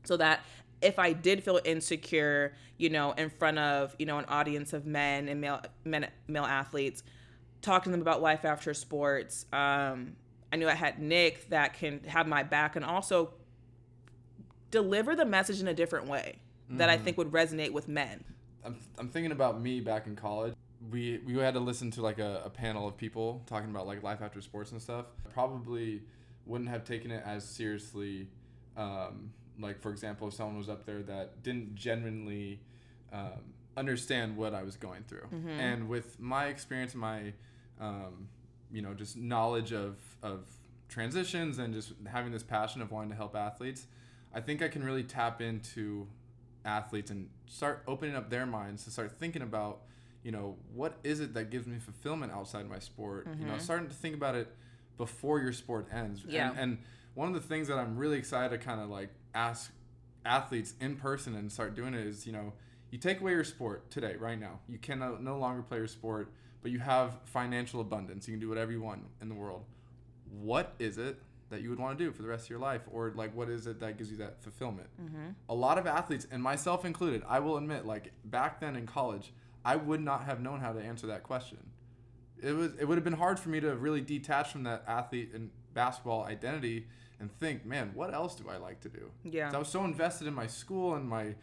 so 0.04 0.16
that 0.18 0.40
if 0.80 0.98
I 0.98 1.12
did 1.12 1.42
feel 1.42 1.60
insecure, 1.64 2.54
you 2.78 2.90
know, 2.90 3.12
in 3.12 3.30
front 3.30 3.58
of 3.58 3.94
you 3.98 4.06
know 4.06 4.18
an 4.18 4.24
audience 4.26 4.72
of 4.72 4.86
men 4.86 5.28
and 5.28 5.40
male 5.40 5.60
men 5.84 6.08
male 6.28 6.44
athletes, 6.44 7.02
talking 7.62 7.90
to 7.90 7.90
them 7.92 8.00
about 8.00 8.22
life 8.22 8.44
after 8.44 8.72
sports. 8.74 9.46
Um, 9.52 10.16
I 10.52 10.56
knew 10.56 10.68
I 10.68 10.74
had 10.74 11.00
Nick 11.00 11.48
that 11.50 11.74
can 11.74 12.04
have 12.04 12.26
my 12.26 12.42
back 12.42 12.76
and 12.76 12.84
also 12.84 13.34
deliver 14.70 15.14
the 15.14 15.24
message 15.24 15.60
in 15.60 15.68
a 15.68 15.74
different 15.74 16.08
way 16.08 16.38
that 16.70 16.88
I 16.88 16.96
think 16.96 17.18
would 17.18 17.30
resonate 17.30 17.72
with 17.72 17.88
men. 17.88 18.24
I'm, 18.64 18.76
I'm 18.98 19.08
thinking 19.08 19.32
about 19.32 19.60
me 19.60 19.80
back 19.80 20.06
in 20.06 20.16
college. 20.16 20.54
We 20.90 21.20
we 21.24 21.36
had 21.38 21.54
to 21.54 21.60
listen 21.60 21.90
to 21.92 22.02
like 22.02 22.18
a, 22.18 22.42
a 22.44 22.50
panel 22.50 22.86
of 22.88 22.96
people 22.96 23.42
talking 23.46 23.70
about 23.70 23.86
like 23.86 24.02
life 24.02 24.20
after 24.22 24.40
sports 24.40 24.72
and 24.72 24.80
stuff. 24.80 25.06
Probably 25.32 26.02
wouldn't 26.46 26.68
have 26.70 26.84
taken 26.84 27.10
it 27.10 27.22
as 27.24 27.44
seriously. 27.44 28.28
Um, 28.76 29.32
like 29.58 29.80
for 29.80 29.90
example, 29.90 30.28
if 30.28 30.34
someone 30.34 30.58
was 30.58 30.68
up 30.68 30.84
there 30.84 31.02
that 31.02 31.42
didn't 31.42 31.74
genuinely 31.74 32.60
um, 33.12 33.54
understand 33.76 34.36
what 34.36 34.54
I 34.54 34.62
was 34.62 34.76
going 34.76 35.04
through, 35.04 35.26
and 35.58 35.88
with 35.88 36.18
my 36.20 36.46
experience, 36.46 36.94
my 36.94 37.32
um, 37.80 38.28
you 38.74 38.82
know 38.82 38.92
just 38.92 39.16
knowledge 39.16 39.72
of 39.72 39.96
of 40.22 40.40
transitions 40.88 41.58
and 41.58 41.72
just 41.72 41.92
having 42.06 42.32
this 42.32 42.42
passion 42.42 42.82
of 42.82 42.90
wanting 42.90 43.10
to 43.10 43.16
help 43.16 43.34
athletes, 43.34 43.86
I 44.34 44.40
think 44.40 44.62
I 44.62 44.68
can 44.68 44.84
really 44.84 45.02
tap 45.02 45.40
into 45.40 46.06
athletes 46.64 47.10
and 47.10 47.28
start 47.46 47.82
opening 47.86 48.16
up 48.16 48.30
their 48.30 48.46
minds 48.46 48.84
to 48.84 48.90
start 48.90 49.12
thinking 49.18 49.42
about 49.42 49.80
you 50.22 50.32
know 50.32 50.56
what 50.74 50.98
is 51.04 51.20
it 51.20 51.34
that 51.34 51.50
gives 51.50 51.66
me 51.66 51.78
fulfillment 51.78 52.32
outside 52.32 52.68
my 52.68 52.78
sport? 52.78 53.26
You 53.38 53.46
know 53.46 53.52
mm-hmm. 53.52 53.60
starting 53.60 53.88
to 53.88 53.94
think 53.94 54.14
about 54.14 54.34
it 54.34 54.48
before 54.96 55.40
your 55.40 55.52
sport 55.52 55.88
ends. 55.92 56.22
Yeah. 56.26 56.50
and, 56.50 56.58
and 56.58 56.78
one 57.14 57.28
of 57.28 57.34
the 57.34 57.40
things 57.40 57.68
that 57.68 57.78
i'm 57.78 57.96
really 57.96 58.18
excited 58.18 58.58
to 58.58 58.64
kind 58.64 58.80
of 58.80 58.90
like 58.90 59.08
ask 59.34 59.72
athletes 60.24 60.74
in 60.80 60.96
person 60.96 61.36
and 61.36 61.52
start 61.52 61.76
doing 61.76 61.94
it 61.94 62.04
is 62.06 62.26
you 62.26 62.32
know 62.32 62.52
you 62.94 63.00
take 63.00 63.20
away 63.20 63.32
your 63.32 63.42
sport 63.42 63.90
today 63.90 64.14
right 64.20 64.38
now. 64.38 64.60
You 64.68 64.78
can 64.78 65.00
no 65.20 65.36
longer 65.36 65.62
play 65.62 65.78
your 65.78 65.88
sport 65.88 66.32
but 66.64 66.72
you 66.72 66.78
have 66.78 67.18
financial 67.26 67.82
abundance. 67.82 68.26
You 68.26 68.32
can 68.32 68.40
do 68.40 68.48
whatever 68.48 68.72
you 68.72 68.80
want 68.80 69.04
in 69.20 69.28
the 69.28 69.34
world. 69.34 69.64
What 70.40 70.72
is 70.78 70.96
it 70.96 71.20
that 71.50 71.60
you 71.60 71.68
would 71.68 71.78
want 71.78 71.98
to 71.98 72.04
do 72.04 72.10
for 72.10 72.22
the 72.22 72.28
rest 72.28 72.44
of 72.44 72.50
your 72.50 72.58
life? 72.58 72.80
Or 72.90 73.12
like 73.14 73.36
what 73.36 73.50
is 73.50 73.66
it 73.66 73.78
that 73.80 73.98
gives 73.98 74.10
you 74.10 74.16
that 74.16 74.42
fulfillment? 74.42 74.88
Mm-hmm. 75.00 75.32
A 75.50 75.54
lot 75.54 75.76
of 75.76 75.86
athletes 75.86 76.26
and 76.32 76.42
myself 76.42 76.86
included 76.86 77.22
i 77.28 77.38
will 77.38 77.58
admit 77.58 77.84
like 77.84 78.12
back 78.24 78.60
then 78.60 78.76
in 78.76 78.86
college 78.86 79.32
i 79.62 79.76
would 79.76 80.00
not 80.00 80.24
have 80.24 80.40
known 80.40 80.58
how 80.58 80.72
to 80.72 80.80
answer 80.80 81.06
that 81.06 81.22
question. 81.22 81.58
It 82.42 82.52
was 82.52 82.72
it 82.80 82.86
would 82.88 82.96
have 82.96 83.04
been 83.04 83.12
hard 83.12 83.38
for 83.38 83.50
me 83.50 83.60
to 83.60 83.76
really 83.76 84.00
detach 84.00 84.50
from 84.50 84.62
that 84.62 84.84
athlete 84.88 85.32
and 85.34 85.50
basketball 85.74 86.24
identity 86.24 86.86
and 87.20 87.30
think 87.40 87.66
man 87.66 87.90
what 87.92 88.14
else 88.14 88.34
do 88.36 88.48
i 88.48 88.56
like 88.56 88.80
to 88.80 88.88
do? 88.88 89.10
Yeah. 89.22 89.50
i 89.52 89.58
was 89.58 89.68
so 89.68 89.84
invested 89.84 90.26
in 90.26 90.32
my 90.32 90.46
school 90.46 90.94
and 90.94 91.06
my 91.06 91.34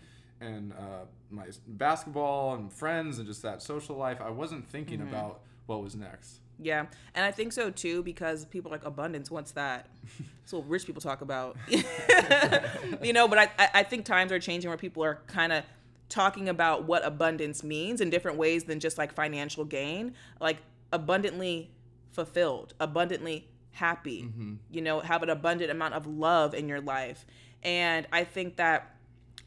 and 0.42 0.74
uh, 0.74 1.06
my 1.30 1.46
basketball 1.68 2.56
and 2.56 2.72
friends 2.74 3.18
and 3.20 3.28
just 3.28 3.42
that 3.44 3.62
social 3.62 3.96
life 3.96 4.20
i 4.22 4.30
wasn't 4.30 4.68
thinking 4.68 5.02
about 5.02 5.40
what 5.68 5.82
was 5.84 5.96
next 5.96 6.40
Yeah, 6.64 6.86
and 7.16 7.26
I 7.26 7.32
think 7.32 7.54
so 7.54 7.72
too 7.72 8.04
because 8.04 8.46
people 8.46 8.70
like 8.72 8.86
abundance. 8.86 9.32
What's 9.32 9.54
that? 9.54 9.88
That's 10.42 10.54
what 10.54 10.70
rich 10.70 10.86
people 10.86 11.02
talk 11.02 11.22
about. 11.22 11.58
you 13.02 13.14
know, 13.14 13.28
but 13.28 13.38
I 13.40 13.50
I- 13.58 13.70
I 13.76 13.84
think 13.84 14.06
times 14.06 14.32
are 14.32 14.40
changing 14.40 14.70
where 14.70 14.78
people 14.78 15.04
are 15.04 15.20
kind 15.28 15.52
of 15.54 15.64
talking 16.10 16.50
about 16.50 16.84
what 16.86 17.06
abundance 17.06 17.64
means 17.64 18.00
in 18.02 18.10
different 18.10 18.38
ways 18.38 18.66
than 18.66 18.80
just 18.80 18.98
like 18.98 19.12
financial 19.14 19.66
gain, 19.66 20.14
like 20.40 20.58
abundantly 20.92 21.72
fulfilled, 22.12 22.74
abundantly 22.80 23.48
happy. 23.72 24.30
You 24.70 24.82
know, 24.82 25.00
have 25.00 25.24
an 25.24 25.30
abundant 25.30 25.72
amount 25.72 25.94
of 25.96 26.06
love 26.06 26.54
in 26.54 26.68
your 26.68 26.82
life, 26.82 27.26
and 27.64 28.08
I 28.12 28.24
think 28.24 28.58
that. 28.58 28.96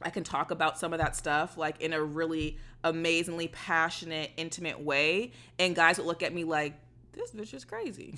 I 0.02 0.10
can 0.10 0.24
talk 0.24 0.50
about 0.50 0.78
some 0.78 0.92
of 0.92 0.98
that 0.98 1.16
stuff 1.16 1.56
like 1.56 1.80
in 1.80 1.92
a 1.92 2.02
really 2.02 2.58
amazingly 2.82 3.48
passionate, 3.48 4.30
intimate 4.36 4.80
way. 4.80 5.32
And 5.58 5.74
guys 5.74 5.98
would 5.98 6.06
look 6.06 6.22
at 6.22 6.32
me 6.34 6.44
like, 6.44 6.74
this 7.12 7.32
bitch 7.32 7.54
is 7.54 7.64
crazy. 7.64 8.14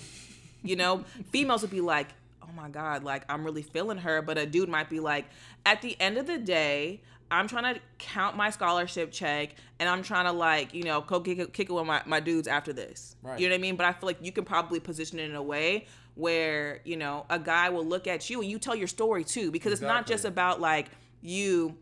you 0.62 0.76
know, 0.76 1.04
females 1.30 1.62
would 1.62 1.70
be 1.70 1.80
like, 1.80 2.08
oh 2.42 2.52
my 2.54 2.68
God, 2.68 3.04
like 3.04 3.24
I'm 3.28 3.44
really 3.44 3.62
feeling 3.62 3.98
her. 3.98 4.22
But 4.22 4.38
a 4.38 4.46
dude 4.46 4.68
might 4.68 4.90
be 4.90 5.00
like, 5.00 5.26
at 5.64 5.82
the 5.82 5.98
end 6.00 6.18
of 6.18 6.26
the 6.26 6.38
day, 6.38 7.00
I'm 7.30 7.48
trying 7.48 7.74
to 7.74 7.80
count 7.98 8.36
my 8.36 8.50
scholarship 8.50 9.10
check 9.10 9.54
and 9.80 9.88
I'm 9.88 10.02
trying 10.02 10.26
to 10.26 10.32
like, 10.32 10.74
you 10.74 10.84
know, 10.84 11.00
go 11.00 11.20
kick 11.20 11.38
it, 11.38 11.52
kick 11.52 11.70
it 11.70 11.72
with 11.72 11.86
my, 11.86 12.02
my 12.06 12.20
dudes 12.20 12.46
after 12.46 12.72
this. 12.72 13.16
Right. 13.22 13.40
You 13.40 13.48
know 13.48 13.54
what 13.54 13.58
I 13.58 13.62
mean? 13.62 13.76
But 13.76 13.86
I 13.86 13.92
feel 13.92 14.06
like 14.06 14.18
you 14.20 14.32
can 14.32 14.44
probably 14.44 14.78
position 14.78 15.18
it 15.18 15.28
in 15.28 15.34
a 15.34 15.42
way 15.42 15.86
where, 16.14 16.80
you 16.84 16.96
know, 16.96 17.26
a 17.28 17.38
guy 17.38 17.68
will 17.68 17.84
look 17.84 18.06
at 18.06 18.30
you 18.30 18.40
and 18.40 18.50
you 18.50 18.58
tell 18.58 18.76
your 18.76 18.86
story 18.86 19.24
too. 19.24 19.50
Because 19.50 19.72
it's 19.72 19.82
not 19.82 20.06
just 20.06 20.24
about 20.24 20.60
like 20.60 20.86
you 21.26 21.76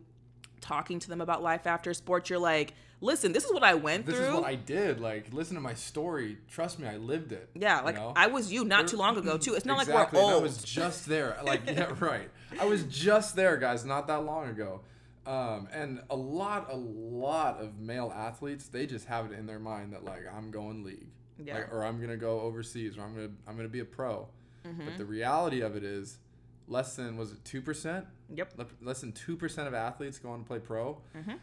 talking 0.61 0.99
to 0.99 1.09
them 1.09 1.21
about 1.21 1.43
life 1.43 1.67
after 1.67 1.93
sports. 1.93 2.29
You're 2.29 2.39
like, 2.39 2.73
listen, 3.01 3.31
this 3.31 3.45
is 3.45 3.53
what 3.53 3.63
I 3.63 3.75
went 3.75 4.05
this 4.05 4.15
through. 4.15 4.25
This 4.25 4.33
is 4.33 4.39
what 4.41 4.45
i 4.45 4.55
did 4.55 4.99
like 4.99 5.31
listen 5.33 5.53
to 5.55 5.61
my 5.61 5.73
story 5.73 6.37
trust 6.49 6.79
me 6.79 6.87
i 6.87 6.97
lived 6.97 7.31
it 7.31 7.49
yeah, 7.53 7.79
you 7.79 7.85
like 7.85 7.95
know? 7.95 8.13
I 8.15 8.27
was 8.27 8.51
you 8.51 8.63
not 8.65 8.87
too 8.87 8.97
long 8.97 9.17
ago 9.17 9.37
too. 9.37 9.53
It's 9.53 9.65
not 9.65 9.81
exactly, 9.81 9.93
like 9.93 10.13
we're 10.13 10.33
old. 10.33 10.41
I 10.41 10.43
was 10.43 10.63
just 10.63 11.05
there. 11.05 11.37
Like, 11.45 11.61
yeah, 11.67 11.93
right. 11.99 12.29
I 12.59 12.65
was 12.65 12.83
just 12.83 13.35
there, 13.35 13.57
guys, 13.57 13.85
not 13.85 14.07
that 14.07 14.23
long 14.25 14.47
ago. 14.49 14.81
Um, 15.27 15.67
and 15.71 16.01
a 16.09 16.15
lot, 16.15 16.71
a 16.71 16.75
lot 16.75 17.59
of 17.59 17.79
male 17.79 18.11
athletes, 18.15 18.67
they 18.67 18.85
just 18.87 19.05
have 19.07 19.31
it 19.31 19.37
in 19.37 19.45
their 19.45 19.59
mind 19.59 19.93
that 19.93 20.03
like 20.03 20.23
I'm 20.35 20.49
going 20.51 20.83
league, 20.83 21.09
Yeah. 21.43 21.55
like, 21.55 21.73
or 21.73 21.83
I'm 21.83 21.99
gonna 22.01 22.17
go 22.17 22.39
overseas, 22.41 22.97
or 22.97 23.01
I'm 23.01 23.13
gonna 23.13 23.31
I'm 23.47 23.55
gonna 23.55 23.69
be 23.69 23.79
a 23.81 23.85
pro. 23.85 24.27
Mm-hmm. 24.65 24.85
But 24.85 24.97
the 24.97 25.05
reality 25.05 25.61
of 25.61 25.75
it 25.75 25.83
is, 25.83 26.17
less 26.67 26.95
than 26.95 27.17
was 27.17 27.31
it 27.31 27.43
two 27.45 27.61
percent? 27.61 28.05
Yep. 28.33 28.53
Less 28.81 29.01
than 29.01 29.11
two 29.11 29.35
percent 29.35 29.67
of 29.67 29.73
athletes 29.73 30.17
go 30.17 30.29
on 30.29 30.39
to 30.39 30.45
play 30.45 30.59
pro. 30.59 31.01
Mm-hmm. 31.15 31.33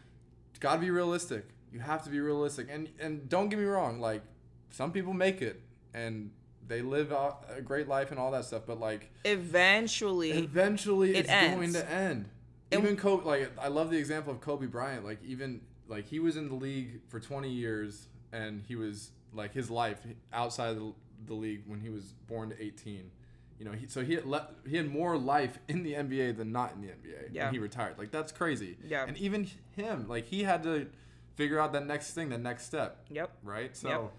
Got 0.60 0.74
to 0.74 0.80
be 0.80 0.90
realistic. 0.90 1.44
You 1.72 1.80
have 1.80 2.04
to 2.04 2.10
be 2.10 2.20
realistic, 2.20 2.68
and 2.70 2.88
and 3.00 3.28
don't 3.28 3.48
get 3.48 3.58
me 3.58 3.64
wrong. 3.64 4.00
Like 4.00 4.22
some 4.70 4.92
people 4.92 5.12
make 5.12 5.42
it, 5.42 5.60
and 5.94 6.30
they 6.66 6.82
live 6.82 7.12
a 7.12 7.60
great 7.64 7.88
life 7.88 8.10
and 8.10 8.20
all 8.20 8.30
that 8.32 8.44
stuff. 8.44 8.62
But 8.66 8.78
like 8.78 9.10
Eventually, 9.24 10.30
eventually 10.30 11.16
it 11.16 11.26
it's 11.26 11.30
going 11.30 11.72
to 11.72 11.90
end. 11.90 12.28
Even 12.70 12.96
Kobe, 12.96 13.24
like 13.24 13.50
I 13.60 13.68
love 13.68 13.90
the 13.90 13.98
example 13.98 14.32
of 14.32 14.40
Kobe 14.40 14.66
Bryant. 14.66 15.04
Like 15.04 15.18
even 15.24 15.60
like 15.88 16.06
he 16.06 16.20
was 16.20 16.36
in 16.36 16.48
the 16.48 16.54
league 16.54 17.00
for 17.08 17.20
20 17.20 17.50
years, 17.50 18.06
and 18.32 18.62
he 18.66 18.76
was 18.76 19.10
like 19.32 19.52
his 19.52 19.70
life 19.70 19.98
outside 20.32 20.70
of 20.70 20.76
the, 20.76 20.92
the 21.26 21.34
league 21.34 21.62
when 21.66 21.80
he 21.80 21.88
was 21.90 22.14
born 22.28 22.50
to 22.50 22.62
18. 22.62 23.10
You 23.62 23.69
know, 23.71 23.76
he, 23.76 23.87
so 23.87 24.04
he 24.04 24.14
had 24.14 24.25
le- 24.26 24.49
he 24.69 24.76
had 24.76 24.90
more 24.90 25.16
life 25.16 25.57
in 25.69 25.85
the 25.85 25.92
NBA 25.92 26.37
than 26.37 26.50
not 26.50 26.75
in 26.75 26.81
the 26.81 26.88
NBA 26.88 27.28
Yeah. 27.31 27.45
when 27.45 27.54
he 27.54 27.61
retired. 27.61 27.97
Like 27.97 28.11
that's 28.11 28.33
crazy. 28.33 28.76
Yeah. 28.85 29.04
And 29.07 29.16
even 29.19 29.49
him, 29.76 30.09
like 30.09 30.26
he 30.26 30.42
had 30.42 30.64
to 30.64 30.88
figure 31.37 31.61
out 31.61 31.73
that 31.75 31.87
next 31.87 32.11
thing, 32.11 32.28
the 32.28 32.38
next 32.38 32.64
step, 32.64 33.04
Yep. 33.09 33.31
right? 33.45 33.76
So, 33.76 33.88
Yep. 33.88 34.12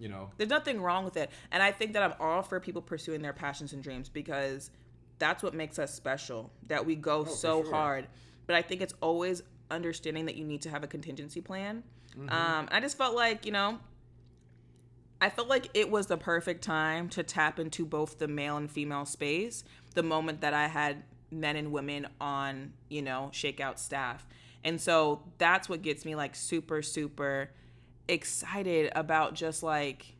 you 0.00 0.08
know, 0.10 0.28
There's 0.36 0.50
nothing 0.50 0.82
wrong 0.82 1.06
with 1.06 1.16
it. 1.16 1.30
And 1.50 1.62
I 1.62 1.72
think 1.72 1.94
that 1.94 2.02
I'm 2.02 2.12
all 2.20 2.42
for 2.42 2.60
people 2.60 2.82
pursuing 2.82 3.22
their 3.22 3.32
passions 3.32 3.72
and 3.72 3.82
dreams 3.82 4.10
because 4.10 4.70
that's 5.18 5.42
what 5.42 5.54
makes 5.54 5.78
us 5.78 5.94
special. 5.94 6.52
That 6.66 6.84
we 6.84 6.94
go 6.94 7.24
for 7.24 7.30
so 7.30 7.62
sure. 7.62 7.72
hard. 7.72 8.06
But 8.46 8.54
I 8.54 8.60
think 8.60 8.82
it's 8.82 8.94
always 9.00 9.42
understanding 9.70 10.26
that 10.26 10.36
you 10.36 10.44
need 10.44 10.60
to 10.62 10.68
have 10.70 10.84
a 10.84 10.86
contingency 10.86 11.40
plan. 11.40 11.84
Mm-hmm. 12.10 12.28
Um, 12.28 12.68
I 12.70 12.80
just 12.80 12.98
felt 12.98 13.14
like, 13.16 13.46
you 13.46 13.52
know, 13.52 13.78
I 15.20 15.30
felt 15.30 15.48
like 15.48 15.68
it 15.74 15.90
was 15.90 16.06
the 16.06 16.16
perfect 16.16 16.62
time 16.62 17.08
to 17.10 17.22
tap 17.22 17.58
into 17.58 17.84
both 17.84 18.18
the 18.18 18.28
male 18.28 18.56
and 18.56 18.70
female 18.70 19.04
space 19.04 19.64
the 19.94 20.02
moment 20.02 20.40
that 20.42 20.54
I 20.54 20.68
had 20.68 21.02
men 21.30 21.56
and 21.56 21.72
women 21.72 22.06
on, 22.20 22.72
you 22.88 23.02
know, 23.02 23.30
shakeout 23.32 23.78
staff. 23.78 24.26
And 24.64 24.80
so 24.80 25.22
that's 25.38 25.68
what 25.68 25.82
gets 25.82 26.04
me 26.04 26.14
like 26.14 26.34
super, 26.36 26.82
super 26.82 27.50
excited 28.08 28.92
about 28.94 29.34
just 29.34 29.62
like 29.62 30.14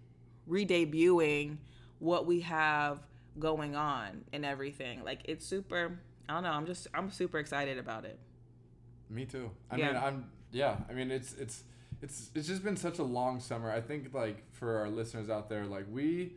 re-debuting 0.47 1.59
what 1.99 2.26
we 2.26 2.40
have 2.40 3.00
going 3.38 3.76
on 3.76 4.25
and 4.33 4.45
everything. 4.45 5.05
Like 5.05 5.21
it's 5.25 5.47
super 5.47 6.00
I 6.28 6.35
don't 6.35 6.43
know, 6.43 6.50
I'm 6.50 6.67
just 6.67 6.88
I'm 6.93 7.11
super 7.11 7.38
excited 7.38 7.78
about 7.78 8.05
it. 8.05 8.19
Me 9.09 9.25
too. 9.25 9.50
I 9.71 9.76
Yeah. 9.76 9.87
mean, 9.93 9.97
I'm 9.97 10.31
yeah. 10.50 10.76
I 10.88 10.93
mean, 10.93 11.11
it's 11.11 11.35
it's 11.35 11.64
it's 12.02 12.31
it's 12.35 12.47
just 12.47 12.62
been 12.62 12.76
such 12.76 12.99
a 12.99 13.02
long 13.02 13.40
summer. 13.40 13.71
I 13.71 13.81
think 13.81 14.14
like 14.14 14.45
for 14.52 14.76
our 14.78 14.88
listeners 14.88 15.28
out 15.28 15.49
there, 15.49 15.64
like 15.64 15.87
we 15.90 16.33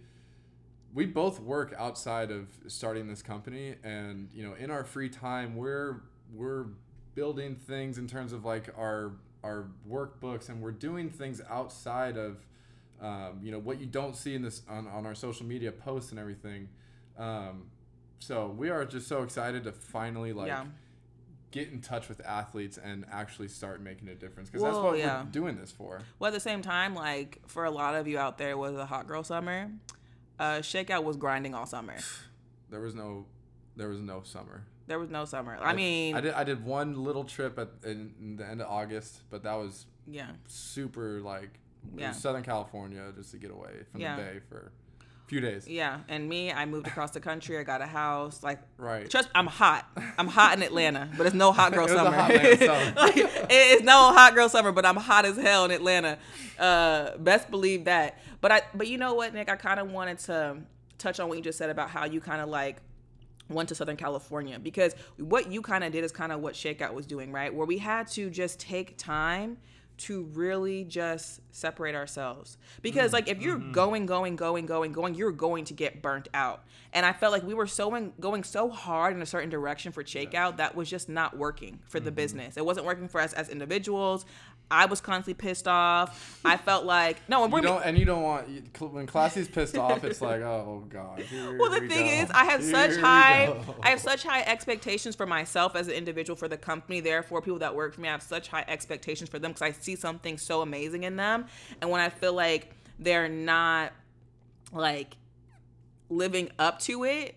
we 0.93 1.05
both 1.05 1.39
work 1.39 1.73
outside 1.77 2.31
of 2.31 2.47
starting 2.67 3.07
this 3.07 3.21
company, 3.21 3.75
and 3.83 4.29
you 4.33 4.43
know, 4.43 4.53
in 4.55 4.71
our 4.71 4.83
free 4.83 5.09
time, 5.09 5.55
we're 5.55 6.01
we're 6.33 6.65
building 7.15 7.55
things 7.55 7.97
in 7.97 8.07
terms 8.07 8.33
of 8.33 8.45
like 8.45 8.69
our 8.77 9.13
our 9.43 9.67
workbooks, 9.89 10.49
and 10.49 10.61
we're 10.61 10.71
doing 10.71 11.09
things 11.09 11.41
outside 11.49 12.17
of 12.17 12.37
um, 13.01 13.39
you 13.41 13.51
know 13.51 13.59
what 13.59 13.79
you 13.79 13.85
don't 13.85 14.15
see 14.15 14.35
in 14.35 14.41
this 14.41 14.63
on, 14.69 14.87
on 14.87 15.05
our 15.05 15.15
social 15.15 15.45
media 15.45 15.71
posts 15.71 16.11
and 16.11 16.19
everything. 16.19 16.69
Um, 17.17 17.65
so 18.19 18.47
we 18.47 18.69
are 18.69 18.85
just 18.85 19.07
so 19.07 19.23
excited 19.23 19.63
to 19.63 19.71
finally 19.71 20.33
like 20.33 20.47
Yeah. 20.47 20.65
Get 21.51 21.69
in 21.69 21.81
touch 21.81 22.09
with 22.09 22.25
athletes 22.25 22.77
and 22.77 23.05
actually 23.11 23.47
start 23.47 23.81
making 23.81 24.07
a 24.07 24.15
difference 24.15 24.49
because 24.49 24.63
that's 24.63 24.77
what 24.77 24.97
yeah. 24.97 25.23
we're 25.23 25.29
doing 25.29 25.57
this 25.57 25.71
for. 25.71 26.01
Well, 26.19 26.29
at 26.29 26.33
the 26.33 26.39
same 26.39 26.61
time, 26.61 26.95
like 26.95 27.39
for 27.47 27.65
a 27.65 27.71
lot 27.71 27.95
of 27.95 28.07
you 28.07 28.17
out 28.17 28.37
there, 28.37 28.57
was 28.57 28.75
a 28.75 28.85
hot 28.85 29.07
girl 29.07 29.23
summer. 29.23 29.69
Uh, 30.39 30.59
Shakeout 30.59 31.03
was 31.03 31.17
grinding 31.17 31.53
all 31.53 31.65
summer. 31.65 31.95
There 32.69 32.79
was 32.79 32.95
no, 32.95 33.25
there 33.75 33.89
was 33.89 33.99
no 33.99 34.21
summer. 34.23 34.63
There 34.87 34.97
was 34.97 35.09
no 35.09 35.25
summer. 35.25 35.57
I 35.61 35.73
mean, 35.73 36.15
I 36.15 36.21
did 36.21 36.33
I 36.33 36.45
did 36.45 36.63
one 36.63 37.03
little 37.03 37.25
trip 37.25 37.59
at 37.59 37.67
in, 37.83 38.13
in 38.17 38.37
the 38.37 38.47
end 38.47 38.61
of 38.61 38.69
August, 38.69 39.23
but 39.29 39.43
that 39.43 39.55
was 39.55 39.87
yeah, 40.07 40.27
super 40.47 41.19
like 41.19 41.59
Yeah. 41.95 42.13
Southern 42.13 42.43
California 42.43 43.11
just 43.13 43.31
to 43.31 43.37
get 43.37 43.51
away 43.51 43.83
from 43.91 43.99
Yeah. 43.99 44.15
the 44.15 44.21
bay 44.21 44.39
for 44.47 44.71
few 45.31 45.39
days. 45.39 45.65
yeah. 45.67 45.99
And 46.09 46.27
me, 46.27 46.51
I 46.51 46.65
moved 46.65 46.87
across 46.87 47.11
the 47.11 47.21
country. 47.21 47.57
I 47.57 47.63
got 47.63 47.81
a 47.81 47.85
house. 47.85 48.43
Like, 48.43 48.59
Right. 48.77 49.09
trust, 49.09 49.29
I'm 49.33 49.47
hot. 49.47 49.87
I'm 50.17 50.27
hot 50.27 50.57
in 50.57 50.61
Atlanta, 50.63 51.07
but 51.17 51.25
it's 51.25 51.33
no 51.35 51.53
hot 51.53 51.71
girl 51.77 51.87
summer. 51.87 52.11
hot 52.11 52.31
summer. 52.31 52.93
like, 52.97 53.15
it- 53.17 53.29
it's 53.49 53.83
no 53.83 54.11
hot 54.13 54.35
girl 54.35 54.49
summer, 54.49 54.71
but 54.73 54.85
I'm 54.85 54.97
hot 54.97 55.25
as 55.25 55.37
hell 55.37 55.63
in 55.65 55.71
Atlanta. 55.71 56.17
Uh, 56.59 57.17
best 57.17 57.49
believe 57.49 57.85
that. 57.85 58.19
But 58.41 58.51
I, 58.51 58.61
but 58.73 58.87
you 58.87 58.97
know 58.97 59.13
what, 59.13 59.33
Nick? 59.33 59.49
I 59.49 59.55
kind 59.55 59.79
of 59.79 59.89
wanted 59.89 60.19
to 60.19 60.57
touch 60.97 61.19
on 61.21 61.29
what 61.29 61.37
you 61.37 61.43
just 61.43 61.57
said 61.57 61.69
about 61.69 61.89
how 61.89 62.05
you 62.05 62.19
kind 62.19 62.41
of 62.41 62.49
like 62.49 62.77
went 63.49 63.69
to 63.69 63.75
Southern 63.75 63.97
California 63.97 64.59
because 64.59 64.95
what 65.17 65.51
you 65.51 65.61
kind 65.61 65.83
of 65.83 65.91
did 65.91 66.03
is 66.03 66.11
kind 66.11 66.31
of 66.31 66.41
what 66.41 66.53
Shakeout 66.55 66.93
was 66.93 67.05
doing, 67.05 67.31
right? 67.31 67.53
Where 67.53 67.65
we 67.65 67.77
had 67.77 68.07
to 68.09 68.29
just 68.29 68.59
take 68.59 68.97
time 68.97 69.57
to 70.01 70.23
really 70.33 70.83
just 70.83 71.41
separate 71.51 71.95
ourselves. 71.95 72.57
Because 72.81 73.13
like 73.13 73.27
if 73.27 73.41
you're 73.41 73.57
mm-hmm. 73.57 73.71
going, 73.71 74.05
going, 74.05 74.35
going, 74.35 74.65
going, 74.65 74.91
going, 74.91 75.15
you're 75.15 75.31
going 75.31 75.65
to 75.65 75.73
get 75.73 76.01
burnt 76.01 76.27
out. 76.33 76.63
And 76.93 77.05
I 77.05 77.13
felt 77.13 77.31
like 77.31 77.43
we 77.43 77.53
were 77.53 77.67
so 77.67 77.95
in, 77.95 78.13
going 78.19 78.43
so 78.43 78.69
hard 78.69 79.15
in 79.15 79.21
a 79.21 79.25
certain 79.25 79.49
direction 79.49 79.91
for 79.91 80.03
Shakeout 80.03 80.57
that 80.57 80.75
was 80.75 80.89
just 80.89 81.07
not 81.07 81.37
working 81.37 81.79
for 81.87 81.99
the 81.99 82.09
mm-hmm. 82.09 82.15
business. 82.15 82.57
It 82.57 82.65
wasn't 82.65 82.85
working 82.85 83.07
for 83.07 83.21
us 83.21 83.33
as 83.33 83.49
individuals. 83.49 84.25
I 84.71 84.85
was 84.85 85.01
constantly 85.01 85.33
pissed 85.33 85.67
off. 85.67 86.39
I 86.45 86.57
felt 86.57 86.85
like 86.85 87.17
no, 87.29 87.43
and 87.43 87.53
You 87.53 87.61
don't, 87.61 87.83
and 87.83 87.97
you 87.97 88.05
don't 88.05 88.23
want 88.23 88.47
when 88.79 89.05
Classy's 89.05 89.47
pissed 89.47 89.77
off. 89.77 90.03
It's 90.03 90.21
like, 90.21 90.41
oh 90.41 90.83
god. 90.89 91.23
Well, 91.59 91.69
the 91.69 91.81
we 91.81 91.87
thing 91.87 92.05
go. 92.07 92.23
is, 92.23 92.31
I 92.31 92.45
have 92.45 92.61
Here 92.61 92.71
such 92.71 92.97
high. 92.97 93.53
I 93.83 93.89
have 93.89 93.99
such 93.99 94.23
high 94.23 94.41
expectations 94.43 95.15
for 95.15 95.25
myself 95.25 95.75
as 95.75 95.87
an 95.87 95.93
individual, 95.93 96.35
for 96.37 96.47
the 96.47 96.57
company. 96.57 97.01
Therefore, 97.01 97.41
people 97.41 97.59
that 97.59 97.75
work 97.75 97.93
for 97.93 98.01
me, 98.01 98.07
I 98.07 98.13
have 98.13 98.23
such 98.23 98.47
high 98.47 98.65
expectations 98.67 99.29
for 99.29 99.39
them 99.39 99.51
because 99.51 99.61
I 99.61 99.71
see 99.71 99.95
something 99.95 100.37
so 100.37 100.61
amazing 100.61 101.03
in 101.03 101.17
them, 101.17 101.45
and 101.81 101.89
when 101.89 102.01
I 102.01 102.09
feel 102.09 102.33
like 102.33 102.73
they're 102.97 103.29
not 103.29 103.91
like 104.71 105.17
living 106.09 106.49
up 106.59 106.79
to 106.81 107.03
it, 107.03 107.35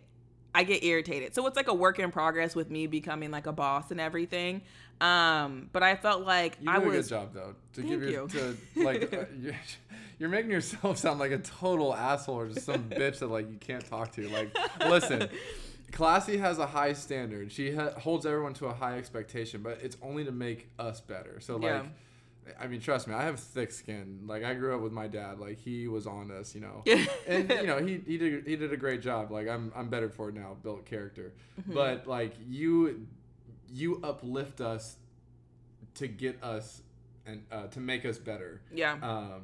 I 0.54 0.62
get 0.62 0.84
irritated. 0.84 1.34
So 1.34 1.44
it's 1.46 1.56
like 1.56 1.68
a 1.68 1.74
work 1.74 1.98
in 1.98 2.12
progress 2.12 2.54
with 2.54 2.70
me 2.70 2.86
becoming 2.86 3.30
like 3.30 3.46
a 3.46 3.52
boss 3.52 3.90
and 3.90 4.00
everything. 4.00 4.62
Um, 5.00 5.68
but 5.72 5.82
I 5.82 5.96
felt 5.96 6.24
like 6.24 6.56
You 6.60 6.70
I 6.70 6.76
a 6.76 6.80
was 6.80 7.08
good 7.08 7.16
job 7.16 7.34
though. 7.34 7.54
To 7.74 7.80
Thank 7.80 7.88
give 7.88 8.02
your 8.02 8.10
you. 8.10 8.28
to 8.28 8.56
like 8.84 9.12
uh, 9.12 9.24
you're, 9.38 9.54
you're 10.18 10.28
making 10.28 10.50
yourself 10.50 10.98
sound 11.04 11.18
like 11.18 11.32
a 11.32 11.38
total 11.38 11.94
asshole 11.94 12.36
or 12.36 12.48
just 12.48 12.64
some 12.64 12.84
bitch 12.88 13.18
that 13.18 13.28
like 13.30 13.50
you 13.50 13.58
can't 13.58 13.84
talk 13.84 14.12
to. 14.12 14.28
Like, 14.28 14.56
listen, 14.80 15.28
Classy 15.92 16.36
has 16.38 16.58
a 16.58 16.66
high 16.66 16.92
standard. 16.92 17.52
She 17.52 17.74
ha- 17.74 17.92
holds 17.98 18.24
everyone 18.26 18.54
to 18.54 18.66
a 18.66 18.72
high 18.74 18.96
expectation, 18.98 19.62
but 19.62 19.80
it's 19.82 19.96
only 20.02 20.24
to 20.24 20.32
make 20.32 20.68
us 20.78 21.00
better. 21.00 21.40
So 21.40 21.56
like. 21.56 21.64
Yeah. 21.64 21.82
I 22.60 22.66
mean, 22.66 22.78
trust 22.78 23.08
me, 23.08 23.14
I 23.14 23.22
have 23.22 23.40
thick 23.40 23.70
skin. 23.70 24.24
Like 24.26 24.44
I 24.44 24.52
grew 24.52 24.74
up 24.74 24.82
with 24.82 24.92
my 24.92 25.06
dad. 25.06 25.38
Like 25.38 25.58
he 25.58 25.88
was 25.88 26.06
on 26.06 26.30
us, 26.30 26.54
you 26.54 26.60
know. 26.60 26.82
And 27.26 27.48
you 27.48 27.66
know, 27.66 27.78
he, 27.78 28.02
he 28.06 28.18
did 28.18 28.46
he 28.46 28.54
did 28.54 28.70
a 28.70 28.76
great 28.76 29.00
job. 29.00 29.30
Like 29.30 29.48
I'm 29.48 29.72
I'm 29.74 29.88
better 29.88 30.10
for 30.10 30.28
it 30.28 30.34
now, 30.34 30.54
built 30.62 30.84
character. 30.84 31.32
Mm-hmm. 31.58 31.72
But 31.72 32.06
like 32.06 32.34
you 32.46 33.06
you 33.74 34.00
uplift 34.02 34.60
us 34.60 34.96
to 35.96 36.06
get 36.08 36.42
us 36.42 36.82
and 37.26 37.42
uh, 37.50 37.66
to 37.68 37.80
make 37.80 38.04
us 38.06 38.18
better. 38.18 38.60
yeah. 38.72 38.96
Um, 39.02 39.42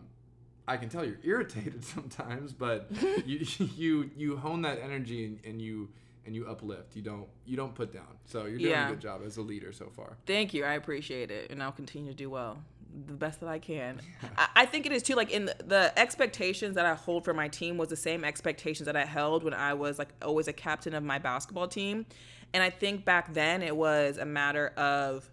I 0.69 0.77
can 0.77 0.89
tell 0.89 1.05
you're 1.05 1.19
irritated 1.25 1.85
sometimes, 1.97 2.53
but 2.53 2.87
you 3.27 3.45
you 3.77 4.11
you 4.17 4.37
hone 4.37 4.63
that 4.63 4.79
energy 4.81 5.25
and, 5.25 5.39
and 5.45 5.61
you 5.61 5.89
and 6.27 6.35
you 6.37 6.47
uplift. 6.47 6.95
You 6.95 7.03
don't 7.03 7.27
you 7.45 7.57
don't 7.57 7.75
put 7.75 7.93
down. 7.93 8.07
So 8.25 8.45
you're 8.47 8.59
doing 8.59 8.71
Yeah. 8.71 8.87
a 8.87 8.91
good 8.91 9.01
job 9.01 9.23
as 9.27 9.37
a 9.37 9.43
leader 9.43 9.73
so 9.73 9.87
far. 9.97 10.17
Thank 10.27 10.55
you. 10.55 10.65
I 10.65 10.75
appreciate 10.75 11.31
it. 11.33 11.51
And 11.51 11.61
I'll 11.63 11.73
continue 11.73 12.13
to 12.13 12.17
do 12.17 12.31
well. 12.31 12.63
The 13.07 13.15
best 13.15 13.41
that 13.41 13.49
I 13.49 13.59
can. 13.59 14.01
I, 14.37 14.49
I 14.57 14.67
think 14.67 14.85
it 14.87 14.93
is 14.93 15.03
too, 15.03 15.15
like 15.15 15.31
in 15.31 15.47
the, 15.47 15.57
the 15.65 15.99
expectations 15.99 16.75
that 16.75 16.87
I 16.87 16.95
hold 16.95 17.25
for 17.25 17.33
my 17.33 17.49
team 17.49 17.77
was 17.77 17.89
the 17.89 17.97
same 17.97 18.25
expectations 18.25 18.87
that 18.87 18.97
I 18.97 19.05
held 19.05 19.45
when 19.45 19.55
I 19.55 19.75
was 19.75 19.99
like 19.99 20.09
always 20.23 20.49
a 20.49 20.53
captain 20.53 20.95
of 20.95 21.03
my 21.05 21.19
basketball 21.19 21.69
team. 21.69 22.07
And 22.53 22.63
I 22.63 22.71
think 22.71 23.05
back 23.05 23.33
then 23.33 23.63
it 23.63 23.77
was 23.77 24.19
a 24.19 24.25
matter 24.25 24.69
of 24.77 25.31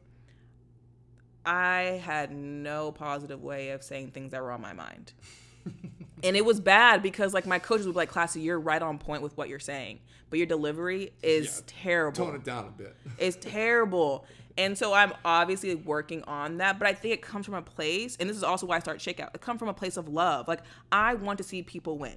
I 1.46 2.02
had 2.04 2.32
no 2.32 2.92
positive 2.92 3.42
way 3.42 3.70
of 3.70 3.82
saying 3.82 4.12
things 4.12 4.32
that 4.32 4.42
were 4.42 4.52
on 4.52 4.62
my 4.62 4.74
mind. 4.74 5.14
and 6.24 6.36
it 6.36 6.44
was 6.46 6.60
bad 6.60 7.02
because 7.02 7.34
like 7.34 7.46
my 7.46 7.60
coaches 7.60 7.86
would 7.86 7.94
be 7.94 7.98
like, 7.98 8.10
Classy, 8.10 8.42
you're 8.42 8.60
right 8.60 8.82
on 8.82 8.98
point 8.98 9.22
with 9.22 9.36
what 9.38 9.48
you're 9.50 9.60
saying. 9.60 10.00
But 10.30 10.40
your 10.40 10.46
delivery 10.46 11.12
is 11.24 11.46
Yeah, 11.66 11.74
terrible 11.84 12.26
Tone 12.26 12.36
it 12.36 12.44
down 12.44 12.66
a 12.66 12.72
bit. 12.72 12.96
it's 13.18 13.38
terrible. 13.40 14.26
And 14.58 14.76
so 14.78 14.94
I'm 14.94 15.14
obviously 15.24 15.76
working 15.76 16.24
on 16.24 16.58
that, 16.58 16.80
but 16.80 16.88
I 16.88 16.94
think 16.94 17.14
it 17.14 17.22
comes 17.22 17.46
from 17.46 17.56
a 17.56 17.62
place, 17.62 18.18
and 18.20 18.28
this 18.28 18.36
is 18.36 18.44
also 18.44 18.66
why 18.66 18.78
I 18.78 18.80
start 18.80 18.98
Shakeout. 18.98 19.36
It 19.36 19.42
comes 19.42 19.60
from 19.60 19.70
a 19.70 19.74
place 19.74 19.98
of 19.98 20.10
love. 20.10 20.48
Like 20.48 20.62
I 20.92 21.14
want 21.14 21.38
to 21.38 21.44
see 21.44 21.62
people 21.62 21.98
win. 21.98 22.16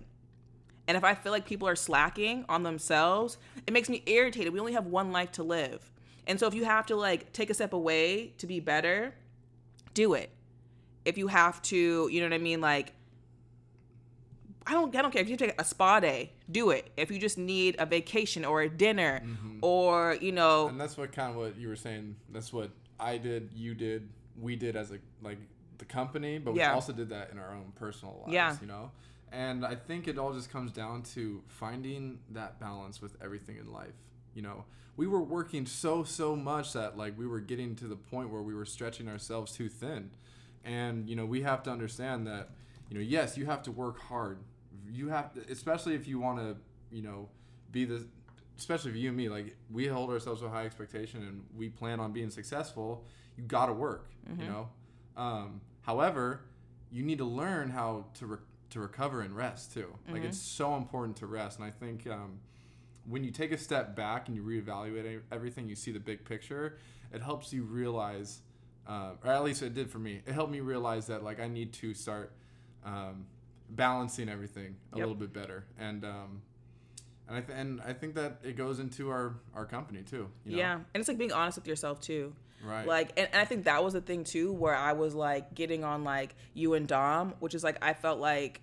And 0.86 0.96
if 0.96 1.04
I 1.04 1.14
feel 1.14 1.32
like 1.32 1.44
people 1.44 1.68
are 1.68 1.76
slacking 1.76 2.44
on 2.48 2.62
themselves, 2.62 3.38
it 3.66 3.72
makes 3.72 3.88
me 3.88 4.02
irritated. 4.06 4.52
We 4.52 4.58
only 4.58 4.72
have 4.72 4.86
one 4.86 5.12
life 5.12 5.30
to 5.32 5.42
live. 5.42 5.92
And 6.26 6.40
so 6.40 6.46
if 6.46 6.54
you 6.54 6.64
have 6.64 6.86
to 6.86 6.96
like 6.96 7.32
take 7.32 7.50
a 7.50 7.54
step 7.54 7.72
away 7.72 8.32
to 8.38 8.46
be 8.46 8.58
better, 8.58 9.14
do 9.94 10.14
it. 10.14 10.30
If 11.04 11.18
you 11.18 11.28
have 11.28 11.60
to, 11.62 12.08
you 12.10 12.20
know 12.20 12.26
what 12.26 12.34
I 12.34 12.38
mean, 12.38 12.60
like 12.60 12.92
I 14.70 14.74
don't 14.74 14.94
I 14.94 15.02
don't 15.02 15.10
care 15.10 15.20
if 15.20 15.28
you 15.28 15.36
take 15.36 15.60
a 15.60 15.64
spa 15.64 15.98
day, 15.98 16.30
do 16.48 16.70
it. 16.70 16.92
If 16.96 17.10
you 17.10 17.18
just 17.18 17.36
need 17.36 17.74
a 17.80 17.86
vacation 17.86 18.44
or 18.44 18.62
a 18.62 18.68
dinner 18.68 19.20
mm-hmm. 19.24 19.58
or, 19.62 20.16
you 20.20 20.30
know, 20.30 20.68
And 20.68 20.80
that's 20.80 20.96
what 20.96 21.10
kind 21.10 21.30
of 21.30 21.36
what 21.36 21.56
you 21.56 21.66
were 21.66 21.74
saying. 21.74 22.14
That's 22.32 22.52
what 22.52 22.70
I 23.00 23.18
did, 23.18 23.50
you 23.52 23.74
did, 23.74 24.08
we 24.40 24.54
did 24.54 24.76
as 24.76 24.92
a 24.92 24.98
like 25.22 25.38
the 25.78 25.84
company, 25.84 26.38
but 26.38 26.54
we 26.54 26.62
also 26.62 26.92
did 26.92 27.08
that 27.08 27.32
in 27.32 27.38
our 27.38 27.52
own 27.52 27.72
personal 27.74 28.20
lives. 28.20 28.32
Yeah. 28.32 28.56
You 28.60 28.68
know, 28.68 28.92
and 29.32 29.66
I 29.66 29.74
think 29.74 30.06
it 30.06 30.18
all 30.18 30.32
just 30.32 30.50
comes 30.50 30.70
down 30.70 31.02
to 31.14 31.42
finding 31.48 32.20
that 32.30 32.60
balance 32.60 33.02
with 33.02 33.16
everything 33.20 33.56
in 33.56 33.72
life. 33.72 33.94
you 34.34 34.42
know, 34.42 34.64
we 34.96 35.08
were 35.08 35.22
working 35.22 35.66
so 35.66 36.04
so 36.04 36.36
much 36.36 36.74
that 36.74 36.96
like 36.96 37.18
we 37.18 37.26
were 37.26 37.40
getting 37.40 37.74
to 37.76 37.88
the 37.88 37.96
point 37.96 38.30
where 38.30 38.42
we 38.42 38.54
were 38.54 38.64
stretching 38.64 39.08
ourselves 39.08 39.50
too 39.50 39.68
thin. 39.68 40.10
And 40.64 41.08
you 41.08 41.16
know, 41.16 41.26
we 41.26 41.42
have 41.42 41.64
to 41.64 41.70
understand 41.72 42.28
that 42.28 42.50
you 42.88 42.96
know, 42.96 43.02
yes, 43.02 43.36
you 43.36 43.46
have 43.46 43.62
to 43.62 43.72
work 43.72 44.00
hard. 44.00 44.38
You 44.92 45.08
have 45.08 45.32
to, 45.34 45.40
especially 45.50 45.94
if 45.94 46.06
you 46.08 46.18
want 46.18 46.38
to, 46.38 46.56
you 46.90 47.02
know, 47.02 47.28
be 47.70 47.84
the 47.84 48.06
especially 48.58 48.90
for 48.90 48.98
you 48.98 49.08
and 49.08 49.16
me, 49.16 49.28
like 49.30 49.56
we 49.70 49.86
hold 49.86 50.10
ourselves 50.10 50.40
to 50.42 50.46
a 50.46 50.50
high 50.50 50.66
expectation 50.66 51.22
and 51.22 51.44
we 51.56 51.68
plan 51.70 51.98
on 51.98 52.12
being 52.12 52.28
successful, 52.30 53.06
you 53.36 53.42
got 53.44 53.66
to 53.66 53.72
work, 53.72 54.10
you 54.38 54.44
know? 54.50 54.68
Um, 55.16 55.60
however, 55.80 56.42
you 56.90 57.02
need 57.02 57.18
to 57.18 57.24
learn 57.24 57.70
how 57.70 58.04
to, 58.14 58.26
re- 58.26 58.38
to 58.70 58.80
recover 58.80 59.22
and 59.22 59.34
rest 59.34 59.72
too. 59.72 59.96
Like 60.12 60.22
it's 60.28 60.38
so 60.38 60.76
important 60.76 61.16
to 61.18 61.26
rest. 61.26 61.58
And 61.58 61.66
I 61.66 61.70
think, 61.70 62.06
um, 62.06 62.40
when 63.06 63.24
you 63.24 63.30
take 63.30 63.50
a 63.50 63.56
step 63.58 63.96
back 63.96 64.28
and 64.28 64.36
you 64.36 64.42
reevaluate 64.42 65.20
everything, 65.32 65.66
you 65.68 65.74
see 65.74 65.90
the 65.90 65.98
big 66.00 66.24
picture. 66.24 66.76
It 67.12 67.22
helps 67.22 67.50
you 67.52 67.62
realize, 67.64 68.42
uh, 68.86 69.12
or 69.24 69.30
at 69.32 69.42
least 69.42 69.62
it 69.62 69.72
did 69.74 69.90
for 69.90 69.98
me. 69.98 70.20
It 70.26 70.32
helped 70.32 70.52
me 70.52 70.60
realize 70.60 71.06
that 71.06 71.24
like 71.24 71.40
I 71.40 71.48
need 71.48 71.72
to 71.74 71.94
start 71.94 72.32
um, 72.84 73.24
balancing 73.70 74.28
everything 74.28 74.76
a 74.92 74.96
Yep. 74.98 75.06
little 75.06 75.14
bit 75.14 75.32
better. 75.32 75.64
And 75.78 76.04
um, 76.04 76.42
and 77.28 77.36
I 77.36 77.40
th- 77.40 77.58
and 77.58 77.80
I 77.82 77.92
think 77.92 78.14
that 78.16 78.38
it 78.42 78.56
goes 78.56 78.80
into 78.80 79.10
our 79.10 79.34
our 79.54 79.64
company 79.66 80.02
too. 80.02 80.28
You 80.44 80.52
know? 80.52 80.58
Yeah, 80.58 80.74
and 80.74 80.84
it's 80.94 81.08
like 81.08 81.18
being 81.18 81.32
honest 81.32 81.58
with 81.58 81.66
yourself 81.66 82.00
too. 82.00 82.32
Right. 82.62 82.86
Like, 82.86 83.12
and, 83.18 83.26
and 83.32 83.40
I 83.40 83.46
think 83.46 83.64
that 83.64 83.82
was 83.82 83.94
the 83.94 84.02
thing 84.02 84.22
too, 84.24 84.52
where 84.52 84.74
I 84.76 84.92
was 84.92 85.14
like 85.14 85.54
getting 85.54 85.82
on 85.82 86.04
like 86.04 86.34
you 86.52 86.74
and 86.74 86.86
Dom, 86.86 87.34
which 87.40 87.54
is 87.54 87.64
like 87.64 87.78
I 87.82 87.94
felt 87.94 88.18
like 88.20 88.60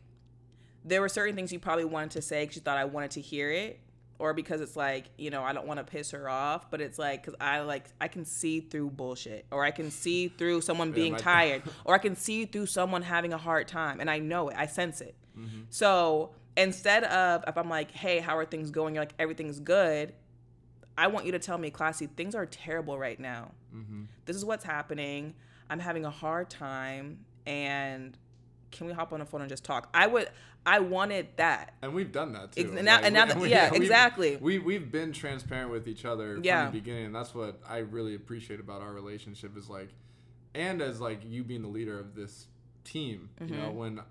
there 0.86 1.02
were 1.02 1.10
certain 1.10 1.36
things 1.36 1.52
you 1.52 1.60
probably 1.60 1.86
wanted 1.86 2.12
to 2.12 2.22
say 2.22 2.44
because 2.44 2.58
you 2.58 2.62
thought 2.62 2.78
I 2.78 2.86
wanted 2.86 3.12
to 3.12 3.22
hear 3.22 3.50
it, 3.52 3.80
or 4.20 4.34
because 4.34 4.62
it's 4.62 4.76
like 4.76 5.06
you 5.18 5.30
know 5.30 5.44
I 5.44 5.54
don't 5.54 5.68
want 5.68 5.80
to 5.80 5.84
piss 5.84 6.12
her 6.12 6.30
off, 6.30 6.70
but 6.70 6.82
it's 6.82 6.98
like 6.98 7.24
because 7.24 7.36
I 7.40 7.62
like 7.62 7.86
I 8.02 8.08
can 8.08 8.26
see 8.26 8.60
through 8.60 8.92
bullshit, 8.92 9.46
or 9.52 9.64
I 9.64 9.72
can 9.72 9.92
see 9.92 10.28
through 10.28 10.62
someone 10.62 10.92
being 10.92 11.14
my- 11.14 11.20
tired, 11.20 11.64
or 11.86 11.96
I 11.96 12.00
can 12.00 12.16
see 12.16 12.46
through 12.46 12.68
someone 12.68 13.02
having 13.02 13.34
a 13.34 13.38
hard 13.38 13.68
time, 13.68 14.00
and 14.00 14.10
I 14.10 14.20
know 14.20 14.50
it, 14.50 14.56
I 14.58 14.66
sense 14.66 15.02
it. 15.02 15.16
Mm-hmm. 15.38 15.62
So 15.70 16.32
instead 16.56 17.04
of 17.04 17.44
if 17.48 17.58
I'm 17.58 17.70
like, 17.70 17.92
hey, 17.92 18.20
how 18.20 18.38
are 18.38 18.46
things 18.46 18.72
going? 18.72 18.96
You're 18.96 19.04
like 19.04 19.14
everything's 19.20 19.60
good. 19.60 20.14
I 20.98 21.08
want 21.08 21.28
you 21.28 21.32
to 21.34 21.40
tell 21.40 21.60
me, 21.60 21.70
classy, 21.70 22.08
things 22.08 22.34
are 22.34 22.48
terrible 22.48 22.98
right 22.98 23.20
now. 23.20 23.52
Mm-hmm. 23.76 24.04
This 24.26 24.36
is 24.36 24.44
what's 24.44 24.64
happening. 24.64 25.36
I'm 25.70 25.80
having 25.80 26.06
a 26.06 26.10
hard 26.10 26.50
time, 26.50 27.20
and 27.46 28.18
can 28.72 28.88
we 28.88 28.94
hop 28.94 29.14
on 29.14 29.20
the 29.20 29.26
phone 29.26 29.42
and 29.42 29.50
just 29.50 29.64
talk? 29.64 29.90
I 29.94 30.08
would. 30.08 30.30
I 30.66 30.80
wanted 30.80 31.28
that. 31.38 31.74
And 31.82 31.94
we've 31.94 32.12
done 32.12 32.34
that 32.34 32.52
too. 32.52 32.74
And 32.76 32.84
now- 32.86 33.00
and 33.02 33.14
now 33.14 33.26
that- 33.26 33.48
yeah, 33.50 33.72
exactly. 33.74 34.36
We 34.38 34.60
we've 34.60 34.92
been 34.92 35.14
transparent 35.14 35.72
with 35.72 35.88
each 35.88 36.04
other 36.06 36.40
Yeah. 36.44 36.66
from 36.66 36.74
the 36.76 36.80
beginning, 36.82 37.06
and 37.08 37.16
that's 37.16 37.34
what 37.34 37.60
I 37.68 37.78
really 37.80 38.16
appreciate 38.16 38.60
about 38.60 38.82
our 38.82 38.92
relationship 38.92 39.56
is 39.58 39.70
like, 39.70 39.90
and 40.54 40.82
as 40.82 41.00
like 41.00 41.22
you 41.26 41.44
being 41.44 41.62
the 41.62 41.68
leader 41.70 41.98
of 42.00 42.16
this 42.16 42.48
team, 42.84 43.30
you 43.42 43.56
know, 43.56 43.68
Mm-hmm. 43.70 43.78
when 43.78 44.02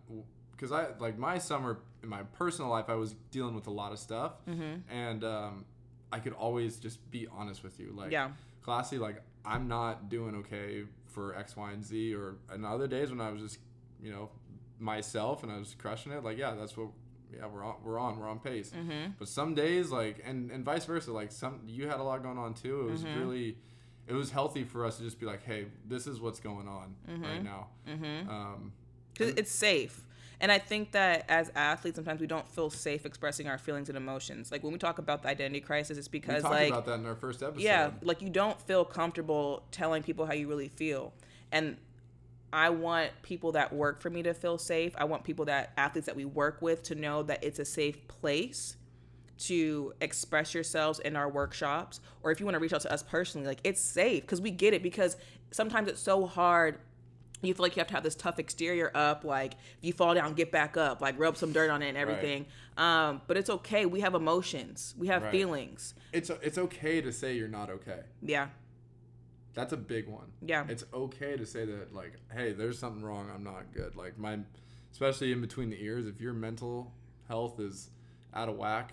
because 0.53 0.73
I 0.73 0.87
like 0.99 1.19
my 1.19 1.37
summer 1.37 1.81
in 2.03 2.09
my 2.09 2.23
personal 2.23 2.71
life, 2.71 2.87
I 2.89 2.95
was 2.95 3.15
dealing 3.31 3.55
with 3.55 3.67
a 3.67 3.71
lot 3.73 3.93
of 3.93 3.99
stuff, 3.99 4.33
Mm-hmm. 4.49 4.91
and 4.91 5.25
um, 5.25 5.65
I 6.11 6.19
could 6.21 6.33
always 6.33 6.77
just 6.79 7.11
be 7.11 7.27
honest 7.31 7.63
with 7.63 7.79
you, 7.79 7.93
like, 7.95 8.11
Yeah. 8.13 8.31
classy, 8.63 8.97
like 8.97 9.21
I'm 9.45 9.69
not 9.69 10.09
doing 10.09 10.35
okay 10.37 10.85
for 11.09 11.35
X, 11.37 11.55
Y, 11.57 11.73
and 11.73 11.85
Z, 11.85 12.15
or 12.15 12.37
and 12.51 12.65
other 12.65 12.87
days 12.87 13.11
when 13.11 13.21
I 13.21 13.31
was 13.31 13.43
just, 13.43 13.59
you 14.03 14.11
know, 14.11 14.31
myself 14.79 15.43
and 15.43 15.51
I 15.53 15.59
was 15.59 15.75
crushing 15.79 16.13
it. 16.13 16.23
Like, 16.25 16.39
yeah, 16.39 16.55
that's 16.55 16.77
what, 16.77 16.89
yeah, 17.35 17.47
we're 17.47 17.65
on, 17.65 17.75
we're 17.85 17.99
on, 17.99 18.19
we're 18.19 18.29
on 18.29 18.39
pace. 18.39 18.71
Mm-hmm. 18.71 19.13
But 19.19 19.29
some 19.29 19.55
days, 19.55 19.91
like, 19.91 20.23
and 20.25 20.51
and 20.51 20.65
vice 20.65 20.85
versa, 20.85 21.13
like 21.13 21.33
some 21.33 21.61
you 21.67 21.89
had 21.89 21.99
a 22.01 22.03
lot 22.03 22.23
going 22.23 22.39
on 22.39 22.55
too. 22.55 22.83
It 22.89 22.91
was 22.93 23.03
Mm-hmm. 23.03 23.21
really, 23.21 23.57
it 24.07 24.13
was 24.15 24.31
healthy 24.31 24.65
for 24.65 24.85
us 24.85 24.99
to 24.99 25.03
just 25.05 25.19
be 25.19 25.27
like, 25.27 25.45
hey, 25.45 25.67
this 25.89 26.07
is 26.07 26.21
what's 26.21 26.41
going 26.41 26.69
on 26.69 26.95
right 27.09 27.43
now. 27.43 27.69
Mm-hmm. 27.89 28.31
Um, 28.31 28.73
it's 29.19 29.51
safe. 29.51 30.03
And 30.39 30.53
I 30.53 30.59
think 30.59 30.93
that 30.93 31.25
as 31.31 31.51
athletes, 31.55 31.97
sometimes 31.97 32.21
we 32.21 32.27
don't 32.27 32.47
feel 32.47 32.69
safe 32.69 33.07
expressing 33.07 33.49
our 33.49 33.57
feelings 33.57 33.89
and 33.89 33.97
emotions. 33.97 34.53
Like 34.53 34.63
when 34.63 34.71
we 34.73 34.79
talk 34.79 34.99
about 34.99 35.23
the 35.23 35.29
identity 35.31 35.61
crisis, 35.61 35.97
it's 35.97 36.09
we 36.13 36.21
because 36.21 36.43
talked 36.43 36.55
like 36.55 36.69
about 36.69 36.85
that 36.85 37.01
in 37.01 37.07
our 37.07 37.15
first 37.15 37.43
episode. 37.43 37.63
yeah, 37.63 37.91
like 38.03 38.21
you 38.21 38.29
don't 38.29 38.61
feel 38.61 38.85
comfortable 38.85 39.63
telling 39.73 40.03
people 40.03 40.27
how 40.27 40.35
you 40.35 40.47
really 40.47 40.69
feel. 40.69 41.15
And 41.51 41.79
I 42.57 42.71
want 42.71 43.11
people 43.21 43.53
that 43.53 43.71
work 43.75 44.01
for 44.01 44.09
me 44.09 44.23
to 44.23 44.33
feel 44.33 44.57
safe. 44.57 44.95
I 44.97 45.05
want 45.05 45.25
people 45.25 45.45
that 45.45 45.75
athletes 45.77 46.07
that 46.07 46.17
we 46.17 46.25
work 46.25 46.63
with 46.63 46.83
to 46.85 46.95
know 46.95 47.23
that 47.25 47.45
it's 47.45 47.59
a 47.59 47.67
safe 47.67 48.09
place 48.09 48.79
to 49.41 49.93
express 50.01 50.55
yourselves 50.55 50.99
in 50.99 51.17
our 51.17 51.29
workshops 51.29 52.01
or 52.23 52.31
if 52.31 52.41
you 52.41 52.47
want 52.47 52.55
to 52.55 52.59
reach 52.59 52.73
out 52.73 52.81
to 52.81 52.91
us 52.91 53.03
personally 53.03 53.47
like 53.47 53.61
it's 53.65 53.83
safe 53.83 54.23
because 54.23 54.41
we 54.41 54.51
get 54.51 54.73
it 54.73 54.83
because 54.83 55.19
sometimes 55.51 55.87
it's 55.89 56.01
so 56.01 56.25
hard. 56.25 56.79
You 57.43 57.53
feel 57.53 57.63
like 57.65 57.77
you 57.77 57.81
have 57.81 57.89
to 57.89 57.95
have 57.95 58.03
this 58.03 58.15
tough 58.15 58.39
exterior 58.39 58.91
up 58.95 59.23
like 59.25 59.53
if 59.53 59.85
you 59.85 59.93
fall 59.93 60.15
down 60.15 60.33
get 60.33 60.51
back 60.51 60.79
up 60.79 61.03
like 61.03 61.19
rub 61.19 61.37
some 61.37 61.53
dirt 61.53 61.69
on 61.69 61.83
it 61.83 61.89
and 61.91 61.99
everything. 61.99 62.47
Um, 62.79 63.21
but 63.27 63.37
it's 63.37 63.51
okay. 63.51 63.85
We 63.85 64.01
have 64.01 64.15
emotions. 64.15 64.95
We 64.97 65.09
have 65.09 65.25
Right. 65.25 65.31
feelings. 65.33 65.93
It's 66.15 66.31
it's 66.31 66.57
okay 66.57 67.03
to 67.03 67.13
say 67.13 67.37
you're 67.37 67.49
not 67.49 67.69
okay. 67.69 68.01
yeah 68.23 68.49
That's 69.57 69.73
a 69.73 69.77
big 69.77 70.07
one. 70.07 70.27
Yeah. 70.41 70.65
It's 70.69 70.85
okay 70.95 71.37
to 71.37 71.45
say 71.45 71.65
that 71.65 71.93
like, 71.93 72.13
hey, 72.33 72.53
there's 72.53 72.79
something 72.79 73.03
wrong. 73.03 73.29
I'm 73.35 73.43
not 73.43 73.73
good. 73.75 73.97
Like 73.97 74.17
my, 74.19 74.39
especially 74.93 75.33
in 75.33 75.41
between 75.41 75.71
the 75.71 75.83
ears, 75.83 76.07
if 76.07 76.21
your 76.21 76.33
mental 76.35 76.93
health 77.27 77.59
is 77.59 77.91
out 78.33 78.49
of 78.49 78.57
whack, 78.57 78.93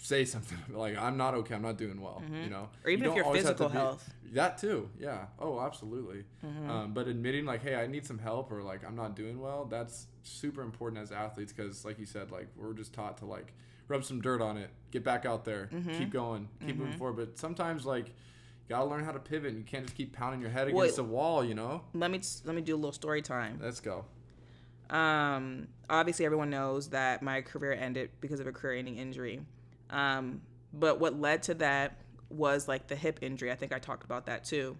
say 0.00 0.24
something 0.24 0.58
like 0.76 0.96
I'm 0.96 1.16
not 1.16 1.34
okay. 1.34 1.54
I'm 1.54 1.62
not 1.62 1.76
doing 1.78 2.00
well. 2.00 2.22
You 2.42 2.50
know, 2.50 2.68
Or 2.84 2.90
even 2.90 3.04
You 3.04 3.10
if 3.10 3.16
your 3.16 3.24
always 3.24 3.44
have 3.44 3.56
to 3.56 3.64
physical 3.64 3.68
be- 3.68 3.78
health. 3.78 4.10
That 4.32 4.58
too. 4.58 4.90
Yeah. 5.00 5.26
Oh, 5.40 5.58
absolutely. 5.60 6.24
Mm-hmm. 6.44 6.68
Um, 6.70 6.92
but 6.92 7.08
admitting 7.08 7.46
like, 7.46 7.62
hey, 7.62 7.76
I 7.76 7.86
need 7.86 8.04
some 8.04 8.18
help 8.18 8.52
or 8.52 8.62
like 8.62 8.84
I'm 8.84 8.94
not 8.96 9.16
doing 9.16 9.40
well. 9.40 9.64
That's 9.64 10.06
super 10.22 10.62
important 10.62 11.00
as 11.02 11.12
athletes 11.12 11.52
because, 11.52 11.84
like 11.84 11.98
you 11.98 12.04
said, 12.06 12.30
like 12.30 12.48
we're 12.56 12.74
just 12.74 12.92
taught 12.92 13.16
to 13.18 13.24
like 13.24 13.54
rub 13.88 14.04
some 14.04 14.20
dirt 14.20 14.42
on 14.42 14.58
it, 14.58 14.68
get 14.90 15.02
back 15.02 15.24
out 15.24 15.44
there, 15.46 15.70
Mm-hmm. 15.72 15.96
keep 15.98 16.10
going, 16.10 16.48
keep 16.66 16.76
moving 16.76 16.98
forward. 16.98 17.16
But 17.16 17.38
sometimes 17.38 17.86
like 17.86 18.12
gotta 18.68 18.84
learn 18.84 19.04
how 19.04 19.12
to 19.12 19.18
pivot. 19.18 19.50
and 19.50 19.58
You 19.58 19.64
can't 19.64 19.84
just 19.84 19.96
keep 19.96 20.12
pounding 20.12 20.40
your 20.40 20.50
head 20.50 20.72
Wait. 20.72 20.82
against 20.84 20.98
a 20.98 21.04
wall. 21.04 21.44
You 21.44 21.54
know. 21.54 21.82
let 21.94 22.10
me 22.10 22.20
let 22.44 22.54
me 22.54 22.62
do 22.62 22.74
a 22.74 22.76
little 22.76 22.92
story 22.92 23.22
time 23.22 23.58
Let's 23.62 23.80
go. 23.80 24.04
um, 24.90 25.68
obviously 25.90 26.24
everyone 26.24 26.50
knows 26.50 26.90
that 26.90 27.22
my 27.22 27.42
career 27.42 27.72
ended 27.72 28.10
because 28.20 28.40
of 28.40 28.46
a 28.46 28.52
career-ending 28.52 28.96
injury 28.96 29.40
um, 29.90 30.40
but 30.72 31.00
what 31.00 31.18
led 31.18 31.42
to 31.44 31.54
that 31.54 31.98
was 32.30 32.68
like 32.68 32.86
the 32.88 32.96
hip 32.96 33.18
injury 33.22 33.50
i 33.50 33.54
think 33.54 33.72
i 33.72 33.78
talked 33.78 34.04
about 34.04 34.26
that 34.26 34.44
too 34.44 34.76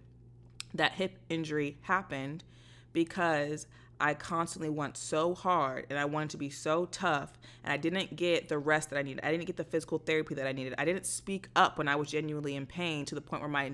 that 0.75 0.93
hip 0.93 1.19
injury 1.31 1.79
happened 1.83 2.45
because 2.93 3.67
I 4.01 4.15
constantly 4.15 4.71
went 4.71 4.97
so 4.97 5.35
hard 5.35 5.87
and 5.91 5.99
I 5.99 6.05
wanted 6.05 6.31
to 6.31 6.37
be 6.37 6.51
so 6.51 6.87
tough 6.87 7.33
and 7.65 7.73
I 7.73 7.77
didn't 7.77 8.17
get 8.17 8.49
the 8.49 8.59
rest 8.59 8.91
that 8.91 8.99
I 8.99 9.03
needed. 9.03 9.25
I 9.25 9.31
didn't 9.31 9.47
get 9.47 9.57
the 9.57 9.65
physical 9.65 9.99
therapy 9.99 10.35
that 10.35 10.47
I 10.47 10.53
needed. 10.53 10.75
I 10.79 10.85
didn't 10.85 11.07
speak 11.07 11.49
up 11.57 11.79
when 11.79 11.89
I 11.89 11.97
was 11.97 12.11
genuinely 12.11 12.57
in 12.57 12.67
pain 12.67 13.05
to 13.07 13.15
the 13.15 13.21
point 13.21 13.43
where 13.43 13.51
my 13.51 13.73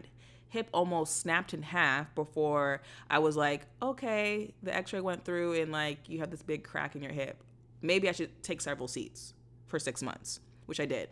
hip 0.48 0.68
almost 0.72 1.20
snapped 1.20 1.52
in 1.52 1.62
half 1.62 2.14
before 2.14 2.80
I 3.10 3.18
was 3.18 3.36
like, 3.36 3.62
okay, 3.82 4.54
the 4.62 4.74
x 4.74 4.92
ray 4.92 5.00
went 5.00 5.24
through 5.24 5.60
and 5.60 5.72
like 5.72 6.08
you 6.08 6.20
have 6.20 6.30
this 6.30 6.42
big 6.42 6.64
crack 6.64 6.96
in 6.96 7.02
your 7.02 7.12
hip. 7.12 7.42
Maybe 7.82 8.08
I 8.08 8.12
should 8.12 8.42
take 8.42 8.60
several 8.60 8.88
seats 8.88 9.34
for 9.66 9.78
six 9.78 10.02
months, 10.02 10.40
which 10.66 10.80
I 10.80 10.86
did 10.86 11.08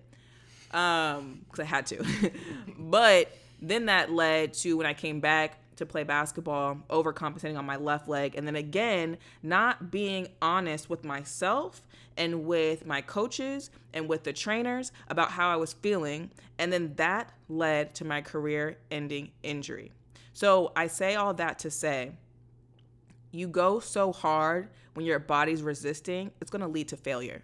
um 0.75 1.41
because 1.45 1.61
i 1.61 1.65
had 1.65 1.87
to 1.87 2.03
but 2.79 3.31
then 3.61 3.87
that 3.87 4.11
led 4.11 4.55
to 4.55 4.77
when 4.77 4.87
i 4.87 4.95
came 4.95 5.21
back 5.21 5.59
to 5.77 5.87
play 5.87 6.03
basketball 6.03 6.79
overcompensating 6.91 7.59
on 7.59 7.65
my 7.65 7.77
left 7.77 8.09
leg 8.09 8.35
and 8.37 8.47
then 8.47 8.57
again 8.57 9.17
not 9.43 9.91
being 9.91 10.29
honest 10.41 10.91
with 10.91 11.05
myself 11.05 11.83
and 12.17 12.45
with 12.45 12.87
my 12.87 13.01
coaches 13.01 13.71
and 13.95 14.09
with 14.09 14.23
the 14.25 14.33
trainers 14.33 14.93
about 15.09 15.31
how 15.31 15.49
i 15.49 15.57
was 15.57 15.73
feeling 15.75 16.31
and 16.59 16.73
then 16.73 16.93
that 16.97 17.33
led 17.49 17.95
to 17.95 18.05
my 18.05 18.21
career 18.21 18.77
ending 18.91 19.31
injury 19.43 19.91
so 20.33 20.73
i 20.77 20.87
say 20.87 21.15
all 21.15 21.35
that 21.35 21.59
to 21.59 21.71
say 21.71 22.13
you 23.33 23.49
go 23.49 23.81
so 23.81 24.13
hard 24.13 24.69
when 24.95 25.07
your 25.07 25.19
body's 25.19 25.63
resisting, 25.63 26.31
it's 26.41 26.51
to 26.61 26.69
lead 26.69 26.89
to 26.89 26.97
failure. 26.97 27.43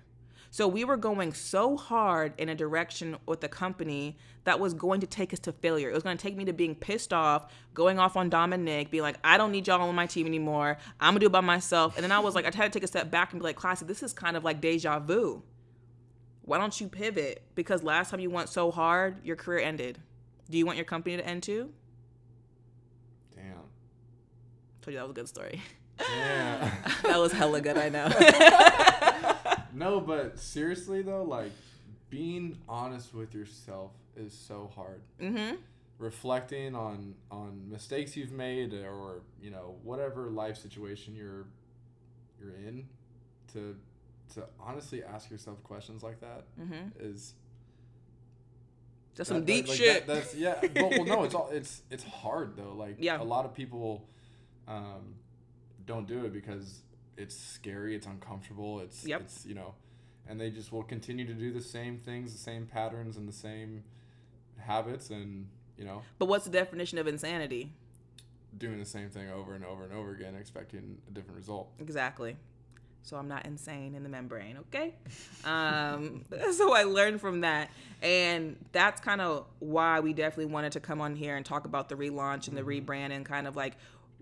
So 0.50 0.66
we 0.66 0.84
were 0.84 0.96
going 0.96 1.34
so 1.34 1.76
hard 1.76 2.32
in 2.38 2.48
a 2.48 2.54
direction 2.54 3.16
with 3.26 3.40
the 3.40 3.48
company 3.48 4.16
that 4.44 4.58
was 4.58 4.72
going 4.72 5.00
to 5.00 5.06
take 5.06 5.32
us 5.32 5.38
to 5.40 5.52
failure. 5.52 5.90
It 5.90 5.94
was 5.94 6.02
going 6.02 6.16
to 6.16 6.22
take 6.22 6.36
me 6.36 6.44
to 6.46 6.54
being 6.54 6.74
pissed 6.74 7.12
off, 7.12 7.52
going 7.74 7.98
off 7.98 8.16
on 8.16 8.30
Dominic, 8.30 8.90
being 8.90 9.02
like, 9.02 9.18
I 9.22 9.36
don't 9.36 9.52
need 9.52 9.66
y'all 9.66 9.80
on 9.80 9.94
my 9.94 10.06
team 10.06 10.26
anymore. 10.26 10.78
I'm 11.00 11.10
gonna 11.10 11.20
do 11.20 11.26
it 11.26 11.32
by 11.32 11.40
myself. 11.40 11.96
And 11.96 12.04
then 12.04 12.12
I 12.12 12.20
was 12.20 12.34
like, 12.34 12.46
I 12.46 12.50
tried 12.50 12.72
to 12.72 12.78
take 12.78 12.84
a 12.84 12.88
step 12.88 13.10
back 13.10 13.32
and 13.32 13.40
be 13.40 13.44
like, 13.44 13.56
classy, 13.56 13.84
this 13.84 14.02
is 14.02 14.12
kind 14.12 14.36
of 14.36 14.44
like 14.44 14.60
deja 14.60 14.98
vu. 15.00 15.42
Why 16.42 16.56
don't 16.56 16.80
you 16.80 16.88
pivot? 16.88 17.42
Because 17.54 17.82
last 17.82 18.10
time 18.10 18.20
you 18.20 18.30
went 18.30 18.48
so 18.48 18.70
hard, 18.70 19.24
your 19.24 19.36
career 19.36 19.60
ended. 19.60 19.98
Do 20.48 20.56
you 20.56 20.64
want 20.64 20.78
your 20.78 20.86
company 20.86 21.16
to 21.18 21.26
end 21.26 21.42
too? 21.42 21.70
Damn. 23.34 23.52
Told 24.80 24.94
you 24.94 24.94
that 24.94 25.02
was 25.02 25.10
a 25.10 25.14
good 25.14 25.28
story. 25.28 25.60
Yeah. 26.00 26.74
that 27.02 27.18
was 27.18 27.32
hella 27.32 27.60
good, 27.60 27.76
I 27.76 27.90
know. 27.90 28.08
no, 29.78 30.00
but 30.00 30.38
seriously 30.38 31.02
though, 31.02 31.22
like 31.22 31.52
being 32.10 32.58
honest 32.68 33.14
with 33.14 33.34
yourself 33.34 33.92
is 34.16 34.32
so 34.32 34.70
hard. 34.74 35.00
Mm-hmm. 35.20 35.56
Reflecting 35.98 36.74
on 36.74 37.14
on 37.30 37.68
mistakes 37.70 38.16
you've 38.16 38.32
made 38.32 38.72
or 38.74 39.22
you 39.42 39.50
know 39.50 39.76
whatever 39.82 40.30
life 40.30 40.56
situation 40.56 41.14
you're 41.16 41.46
you're 42.40 42.54
in, 42.68 42.86
to 43.52 43.76
to 44.34 44.44
honestly 44.60 45.02
ask 45.02 45.30
yourself 45.30 45.62
questions 45.64 46.02
like 46.02 46.20
that 46.20 46.44
Mm-hmm. 46.60 46.88
is 47.00 47.34
That's 49.16 49.28
that- 49.28 49.34
some 49.34 49.44
that- 49.44 49.46
deep 49.46 49.68
like, 49.68 49.76
shit. 49.76 50.06
that- 50.06 50.14
that's 50.14 50.34
yeah. 50.34 50.60
Well, 50.76 50.90
well, 50.90 51.04
no, 51.04 51.24
it's 51.24 51.34
all 51.34 51.48
it's 51.52 51.82
it's 51.90 52.04
hard 52.04 52.56
though. 52.56 52.74
Like 52.76 52.96
Yeah. 53.00 53.20
a 53.20 53.24
lot 53.24 53.44
of 53.44 53.52
people 53.54 54.06
um, 54.68 55.14
don't 55.86 56.06
do 56.06 56.24
it 56.26 56.32
because 56.32 56.82
it's 57.18 57.36
scary, 57.36 57.94
it's 57.94 58.06
uncomfortable, 58.06 58.80
it's 58.80 59.04
Yep. 59.06 59.20
it's 59.22 59.44
you 59.44 59.54
know, 59.54 59.74
and 60.26 60.40
they 60.40 60.50
just 60.50 60.72
will 60.72 60.82
continue 60.82 61.26
to 61.26 61.34
do 61.34 61.52
the 61.52 61.60
same 61.60 61.98
things, 61.98 62.32
the 62.32 62.38
same 62.38 62.66
patterns, 62.66 63.16
and 63.16 63.28
the 63.28 63.32
same 63.32 63.84
habits, 64.58 65.10
and 65.10 65.48
you 65.76 65.84
know, 65.84 66.02
but 66.18 66.26
what's 66.26 66.44
the 66.44 66.50
definition 66.50 66.98
of 66.98 67.06
insanity? 67.06 67.72
doing 68.56 68.78
the 68.78 68.84
same 68.84 69.10
thing 69.10 69.30
over 69.30 69.54
and 69.54 69.64
over 69.64 69.84
and 69.84 69.92
over 69.92 70.12
again, 70.12 70.34
expecting 70.34 70.98
a 71.06 71.10
different 71.10 71.36
result. 71.36 71.68
Exactly. 71.80 72.36
So 73.02 73.16
I'm 73.16 73.28
not 73.28 73.46
insane 73.46 73.94
in 73.94 74.02
the 74.02 74.08
membrane, 74.08 74.58
okay? 74.68 74.94
Um, 75.44 76.24
so 76.52 76.74
I 76.74 76.82
learned 76.82 77.20
from 77.20 77.42
that. 77.42 77.70
And 78.02 78.56
that's 78.72 79.00
kind 79.00 79.20
of 79.20 79.46
why 79.60 80.00
we 80.00 80.12
definitely 80.12 80.52
wanted 80.52 80.72
to 80.72 80.80
come 80.80 81.00
on 81.00 81.14
here 81.16 81.36
and 81.36 81.44
talk 81.44 81.64
about 81.64 81.88
the 81.88 81.94
relaunch 81.94 82.48
and 82.48 82.56
the 82.56 82.62
rebrand 82.62 83.12
and 83.12 83.24
kind 83.24 83.46
of 83.46 83.56
like 83.56 83.74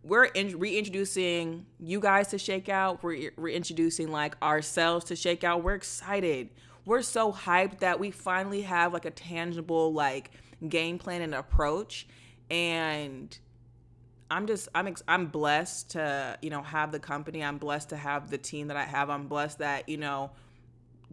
we're 0.07 0.27
in, 0.27 0.59
reintroducing 0.59 1.66
you 1.81 1.99
guys 2.01 2.29
to 2.29 2.37
Shakeout. 2.37 3.03
We're 3.03 3.33
reintroducing 3.37 4.11
like 4.11 4.40
ourselves 4.40 5.07
to 5.07 5.14
Shakeout. 5.14 5.62
We're 5.62 5.75
excited. 5.75 6.51
We're 6.85 7.03
so 7.03 7.33
hyped 7.33 7.81
that 7.81 7.99
we 7.99 8.12
finally 8.12 8.62
have 8.62 8.92
like 8.92 9.05
a 9.05 9.11
tangible 9.11 9.92
like 9.92 10.31
game 10.69 10.99
plan 10.99 11.23
and 11.23 11.35
approach. 11.35 12.07
And 12.51 13.37
I'm 14.31 14.47
just 14.47 14.69
I'm 14.77 14.87
ex- 14.87 15.03
I'm 15.09 15.27
blessed 15.27 15.90
to 15.90 16.38
you 16.40 16.51
know 16.51 16.62
have 16.62 16.92
the 16.92 17.01
company. 17.01 17.42
I'm 17.42 17.59
blessed 17.59 17.88
to 17.88 17.97
have 17.97 18.31
the 18.31 18.38
team 18.38 18.69
that 18.69 18.77
I 18.77 18.85
have. 18.85 19.11
I'm 19.11 19.27
blessed 19.27 19.59
that 19.59 19.88
you 19.88 19.97
know 19.97 20.31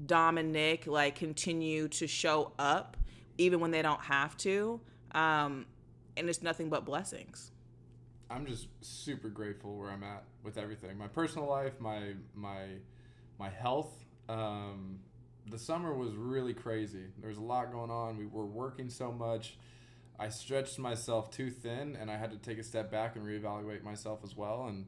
Dominic 0.06 0.86
like 0.86 1.16
continue 1.16 1.88
to 1.90 2.06
show 2.06 2.52
up 2.60 2.96
even 3.40 3.60
when 3.60 3.72
they 3.72 3.82
don't 3.82 4.02
have 4.02 4.38
to. 4.38 4.80
Um, 5.14 5.66
and 6.16 6.30
it's 6.30 6.44
nothing 6.44 6.70
but 6.70 6.86
blessings. 6.86 7.53
I'm 8.34 8.46
just 8.46 8.68
super 8.82 9.30
grateful 9.30 9.78
where 9.78 9.92
I'm 9.92 10.04
at 10.04 10.24
with 10.44 10.58
everything. 10.58 10.98
My 10.98 11.08
personal 11.08 11.48
life, 11.48 11.80
my 11.80 12.14
my 12.34 12.66
my 13.38 13.50
health. 13.50 13.92
Um, 14.28 15.00
the 15.50 15.60
summer 15.60 15.94
was 15.94 16.16
really 16.16 16.54
crazy. 16.54 17.06
There 17.20 17.30
was 17.30 17.38
a 17.38 17.42
lot 17.44 17.72
going 17.72 17.92
on. 17.92 18.18
We 18.18 18.26
were 18.26 18.46
working 18.46 18.90
so 18.90 19.12
much. 19.12 19.58
I 20.20 20.30
stretched 20.30 20.80
myself 20.80 21.32
too 21.32 21.50
thin, 21.50 21.98
and 22.00 22.10
I 22.10 22.18
had 22.18 22.32
to 22.32 22.38
take 22.38 22.58
a 22.58 22.64
step 22.64 22.90
back 22.90 23.16
and 23.16 23.26
reevaluate 23.26 23.84
myself 23.84 24.22
as 24.24 24.36
well. 24.36 24.66
And 24.68 24.86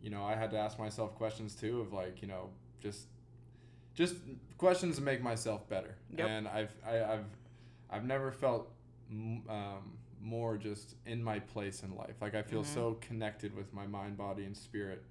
you 0.00 0.10
know, 0.10 0.24
I 0.24 0.36
had 0.36 0.50
to 0.52 0.58
ask 0.58 0.78
myself 0.78 1.14
questions 1.14 1.54
too 1.54 1.80
of 1.80 1.92
like, 1.92 2.22
you 2.22 2.28
know, 2.28 2.50
just 2.80 3.06
just 3.94 4.14
questions 4.56 4.96
to 4.96 5.02
make 5.02 5.22
myself 5.22 5.68
better. 5.68 5.96
Yep. 6.16 6.26
And 6.28 6.48
I've 6.48 6.72
I, 6.86 7.02
I've 7.02 7.26
I've 7.90 8.04
never 8.04 8.30
felt 8.30 8.70
um, 9.10 9.98
more 10.20 10.56
just 10.56 10.96
in 11.06 11.22
my 11.22 11.38
place 11.38 11.82
in 11.82 11.94
life. 11.94 12.16
Like 12.20 12.34
I 12.34 12.42
feel 12.42 12.62
Mhm. 12.62 12.74
so 12.74 12.94
connected 13.00 13.54
with 13.54 13.72
my 13.72 13.86
mind, 13.86 14.16
body, 14.16 14.44
and 14.44 14.56
spirit, 14.56 15.02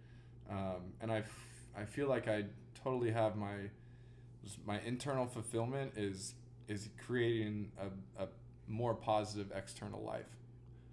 um, 0.50 0.94
and 1.02 1.12
I, 1.12 1.20
f- 1.20 1.68
I 1.76 1.86
feel 1.86 2.08
like 2.08 2.28
I 2.28 2.46
totally 2.84 3.12
have 3.12 3.36
my 3.36 3.70
my 4.66 4.80
internal 4.82 5.26
fulfillment 5.26 5.94
is 5.98 6.36
is 6.70 6.90
creating 7.06 7.72
a, 7.80 8.24
a 8.24 8.28
more 8.68 8.94
positive 8.94 9.52
external 9.56 10.02
life. 10.04 10.26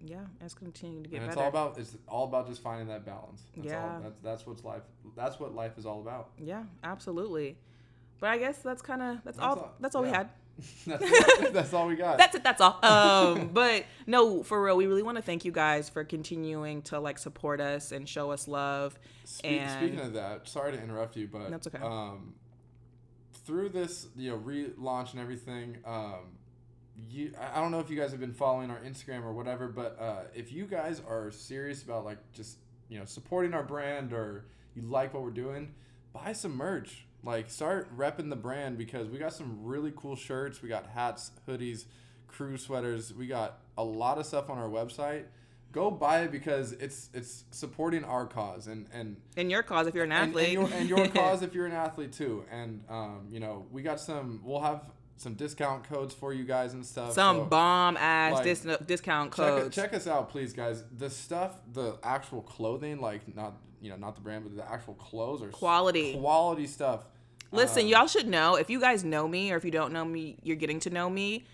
Yeah, 0.05 0.27
it's 0.41 0.55
continuing 0.55 1.05
to 1.05 1.09
get 1.11 1.17
and 1.21 1.27
it's 1.27 1.35
better. 1.37 1.45
all 1.45 1.49
about 1.67 1.79
it's 1.79 1.97
all 2.09 2.25
about 2.25 2.47
just 2.49 2.63
finding 2.63 2.89
that 2.89 3.05
balance. 3.05 3.45
That's 3.57 3.69
Yeah. 3.69 3.95
all, 3.95 4.01
that's 4.01 4.21
that's 4.21 4.47
what's 4.47 4.65
life. 4.65 4.83
That's 5.17 5.39
what 5.41 5.55
life 5.55 5.79
is 5.79 5.87
all 5.87 6.01
about. 6.01 6.31
yeah, 6.39 6.65
absolutely. 6.83 7.57
But 8.21 8.31
I 8.31 8.39
guess 8.39 8.59
that's 8.59 8.81
kind 8.83 9.03
of 9.03 9.25
that's, 9.25 9.37
That's 9.37 9.39
all, 9.41 9.59
all- 9.61 9.75
that's 9.81 9.95
all 9.95 10.03
we 10.03 10.09
had. 10.11 10.31
that's, 10.87 11.51
that's 11.51 11.75
all 11.75 11.87
we 11.87 11.97
got. 11.97 12.19
That's 12.19 12.37
it. 12.37 12.45
That's 12.45 12.61
all. 12.61 12.79
Um, 12.85 13.49
but 13.53 13.85
no, 14.07 14.43
for 14.43 14.63
real, 14.63 14.77
we 14.77 14.87
really 14.87 15.03
want 15.03 15.17
to 15.17 15.23
thank 15.23 15.45
you 15.45 15.53
guys 15.53 15.89
for 15.89 16.05
continuing 16.05 16.83
to 16.83 17.01
like 17.01 17.19
support 17.19 17.61
us 17.61 17.93
and 17.93 18.09
show 18.09 18.31
us 18.31 18.47
love. 18.47 18.99
Spe- 19.25 19.45
and- 19.45 19.71
speaking 19.71 20.01
of 20.01 20.13
that, 20.15 20.47
sorry 20.49 20.73
to 20.73 20.83
interrupt 20.83 21.17
you, 21.17 21.29
but 21.29 21.51
That's 21.51 21.67
okay. 21.67 21.79
Um, 21.83 22.35
through 23.45 23.71
this, 23.71 24.09
you 24.17 24.31
know, 24.31 24.39
relaunch 24.39 25.13
and 25.13 25.21
everything, 25.21 25.79
um, 25.85 26.39
you 27.11 27.33
I 27.55 27.61
don't 27.61 27.73
know 27.73 27.81
if 27.81 27.91
you 27.91 27.97
guys 27.97 28.13
have 28.13 28.21
been 28.21 28.33
following 28.33 28.71
our 28.71 28.79
Instagram 28.79 29.25
or 29.25 29.33
whatever, 29.33 29.69
but 29.69 29.99
uh, 30.01 30.21
if 30.35 30.53
you 30.53 30.67
guys 30.67 31.03
are 31.07 31.31
serious 31.31 31.83
about 31.83 32.05
like 32.05 32.19
just 32.33 32.59
you 32.89 32.99
know 32.99 33.05
supporting 33.05 33.55
our 33.55 33.65
brand 33.65 34.13
or 34.13 34.47
you 34.75 34.83
like 34.83 35.13
what 35.15 35.23
we're 35.23 35.31
doing, 35.31 35.75
buy 36.13 36.33
some 36.33 36.57
merch. 36.57 37.07
Like 37.25 37.51
start 37.51 37.97
repping 37.97 38.31
the 38.31 38.37
brand 38.37 38.79
because 38.79 39.09
we 39.09 39.19
got 39.19 39.33
some 39.33 39.65
really 39.65 39.93
cool 39.97 40.17
shirts. 40.17 40.63
We 40.63 40.69
got 40.69 40.87
hats, 40.89 41.31
hoodies, 41.49 41.85
crew 42.29 42.57
sweaters. 42.57 43.15
We 43.15 43.27
got 43.27 43.61
a 43.79 43.85
lot 43.85 44.19
of 44.19 44.27
stuff 44.27 44.51
on 44.51 44.59
our 44.59 44.69
website. 44.69 45.25
Go 45.73 45.91
buy 45.91 46.23
it 46.23 46.31
because 46.31 46.73
it's 46.73 47.11
it's 47.13 47.45
supporting 47.51 48.05
our 48.05 48.27
cause 48.27 48.67
and 48.69 48.87
and 48.93 49.17
In 49.37 49.51
your 49.51 49.63
cause, 49.63 49.87
if 49.87 49.95
you're 49.95 50.05
an 50.05 50.13
athlete, 50.13 50.57
and, 50.57 50.69
your, 50.69 50.79
and 50.79 50.89
your 50.89 51.09
cause 51.15 51.43
if 51.43 51.55
you're 51.55 51.67
an 51.67 51.73
athlete 51.73 52.13
too. 52.13 52.45
And 52.51 52.85
um, 52.89 53.27
you 53.31 53.41
know, 53.41 53.67
we 53.73 53.83
got 53.83 53.99
some. 54.01 54.41
We'll 54.45 54.61
have 54.61 54.83
some 55.17 55.35
discount 55.35 55.85
codes 55.85 56.15
for 56.15 56.33
you 56.33 56.45
guys 56.45 56.75
and 56.75 56.85
stuff. 56.85 57.13
some 57.13 57.37
so 57.39 57.45
bomb 57.45 57.97
ass 57.97 58.35
like, 58.35 58.45
dis- 58.45 58.67
discount 58.87 59.31
codes. 59.31 59.75
check 59.75 59.95
us 59.95 60.07
out, 60.07 60.29
please, 60.29 60.53
guys. 60.53 60.85
The 60.97 61.09
stuff, 61.09 61.57
the 61.73 61.99
actual 62.03 62.43
clothing, 62.43 63.01
like 63.01 63.35
not 63.35 63.55
you 63.81 63.91
know 63.91 63.97
not 63.97 64.15
the 64.15 64.21
brand, 64.21 64.45
but 64.45 64.57
the 64.57 64.71
actual 64.71 64.95
clothes 64.95 65.43
are 65.43 65.49
Quality. 65.49 66.15
quality 66.15 66.67
stuff. 66.67 67.05
Listen, 67.53 67.83
Um, 67.85 67.89
y'all 67.89 68.07
should 68.07 68.27
know 68.27 68.57
if 68.57 68.69
you 68.71 68.81
guys 68.81 69.05
know 69.05 69.29
me 69.29 69.53
or 69.53 69.57
if 69.57 69.65
you 69.65 69.71
don't 69.71 69.93
know 69.93 70.05
me, 70.05 70.37
you're 70.43 70.57
getting 70.57 70.81
to 70.81 70.91
know 70.91 71.09
me. 71.09 71.45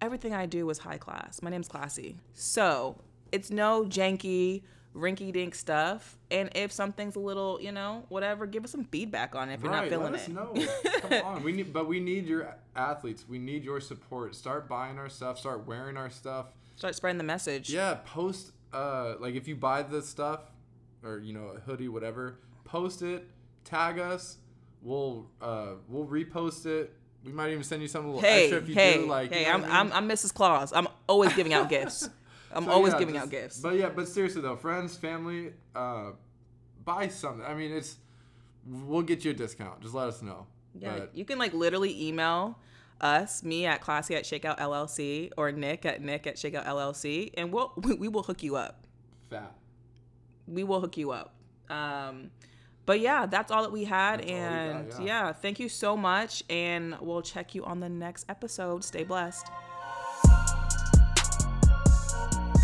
Everything 0.00 0.32
I 0.34 0.46
do 0.46 0.68
is 0.70 0.78
high 0.78 0.98
class. 0.98 1.42
My 1.42 1.50
name's 1.50 1.68
classy. 1.68 2.16
So 2.34 3.00
it's 3.32 3.50
no 3.50 3.84
janky, 3.84 4.62
rinky 4.94 5.32
dink 5.32 5.54
stuff. 5.54 6.16
And 6.30 6.50
if 6.54 6.70
something's 6.70 7.16
a 7.16 7.20
little, 7.20 7.58
you 7.60 7.72
know, 7.72 8.04
whatever, 8.08 8.46
give 8.46 8.62
us 8.64 8.70
some 8.70 8.84
feedback 8.84 9.34
on 9.34 9.48
it 9.48 9.54
if 9.54 9.62
you're 9.62 9.72
not 9.72 9.88
feeling 9.88 10.12
let 10.12 10.14
us 10.20 10.28
it. 10.28 10.34
know. 10.34 10.54
Come 11.00 11.24
on, 11.24 11.42
we 11.42 11.52
need, 11.52 11.72
but 11.72 11.88
we 11.88 11.98
need 11.98 12.26
your 12.26 12.54
athletes. 12.76 13.24
We 13.28 13.38
need 13.38 13.64
your 13.64 13.80
support. 13.80 14.34
Start 14.36 14.68
buying 14.68 14.98
our 14.98 15.08
stuff. 15.08 15.38
Start 15.38 15.66
wearing 15.66 15.96
our 15.96 16.10
stuff. 16.10 16.46
Start 16.76 16.94
spreading 16.94 17.18
the 17.18 17.24
message. 17.24 17.70
Yeah, 17.70 17.94
post 18.04 18.52
uh 18.72 19.14
like 19.18 19.34
if 19.34 19.48
you 19.48 19.56
buy 19.56 19.82
the 19.82 20.02
stuff 20.02 20.40
or 21.02 21.18
you 21.18 21.32
know 21.32 21.52
a 21.56 21.60
hoodie 21.60 21.88
whatever, 21.88 22.38
post 22.64 23.02
it, 23.02 23.26
tag 23.64 23.98
us. 23.98 24.36
We'll 24.82 25.26
uh 25.40 25.72
we'll 25.88 26.06
repost 26.06 26.66
it. 26.66 26.92
We 27.24 27.32
might 27.32 27.50
even 27.50 27.64
send 27.64 27.82
you 27.82 27.88
something 27.88 28.10
a 28.10 28.14
little 28.14 28.28
Hey, 28.28 28.44
extra 28.44 28.58
if 28.58 28.68
you 28.68 28.74
hey, 28.74 28.94
do 28.98 29.06
like 29.06 29.30
you 29.30 29.36
hey! 29.38 29.44
know 29.44 29.50
I'm, 29.52 29.64
I 29.64 29.78
I'm? 29.80 29.92
I'm 29.92 30.08
Mrs. 30.08 30.32
Claus. 30.32 30.72
I'm 30.72 30.86
always 31.08 31.32
giving 31.34 31.52
out 31.52 31.68
gifts. 31.68 32.08
I'm 32.52 32.64
So, 32.64 32.70
always 32.70 32.92
yeah, 32.94 32.98
giving 33.00 33.14
just- 33.14 33.26
out 33.26 33.30
gifts. 33.30 33.60
But 33.60 33.74
yeah, 33.76 33.88
but 33.90 34.08
seriously 34.08 34.40
though, 34.40 34.56
friends, 34.56 34.96
family, 34.96 35.52
uh 35.74 36.12
buy 36.84 37.08
something. 37.08 37.44
I 37.44 37.54
mean, 37.54 37.72
it's 37.72 37.96
we'll 38.66 39.02
get 39.02 39.24
you 39.24 39.32
a 39.32 39.34
discount. 39.34 39.80
Just 39.80 39.94
let 39.94 40.08
us 40.08 40.22
know. 40.22 40.46
Yeah, 40.78 40.98
But 40.98 41.16
you 41.16 41.24
can 41.24 41.38
like 41.38 41.52
literally 41.54 42.06
email 42.08 42.58
us, 43.00 43.42
me 43.42 43.66
at 43.66 43.80
classy 43.80 44.14
at 44.14 44.24
shakeout 44.24 44.58
LLC 44.58 45.30
or 45.36 45.50
Nick 45.52 45.84
at 45.86 46.00
Nick 46.02 46.26
at 46.26 46.36
shakeout 46.36 46.66
LLC, 46.66 47.30
and 47.36 47.52
we'll 47.52 47.72
we, 47.76 47.94
we 48.02 48.08
will 48.08 48.22
hook 48.22 48.42
you 48.42 48.56
up. 48.56 48.86
fat. 49.28 49.54
We 50.46 50.64
will 50.64 50.80
hook 50.80 50.96
you 50.96 51.10
up. 51.10 51.34
Um, 51.68 52.30
but 52.88 53.00
yeah, 53.00 53.26
that's 53.26 53.52
all 53.52 53.64
that 53.64 53.70
we 53.70 53.84
had, 53.84 54.20
That's 54.20 54.30
all 54.30 54.34
we 54.34 54.40
got, 54.40 54.50
and 54.50 54.92
yeah. 54.92 55.26
yeah, 55.26 55.32
thank 55.34 55.60
you 55.60 55.68
so 55.68 55.94
much, 55.94 56.42
and 56.48 56.96
we'll 57.02 57.20
check 57.20 57.54
you 57.54 57.62
on 57.66 57.80
the 57.80 57.88
next 57.90 58.24
episode. 58.30 58.82
Stay 58.82 59.04
blessed. 59.04 59.46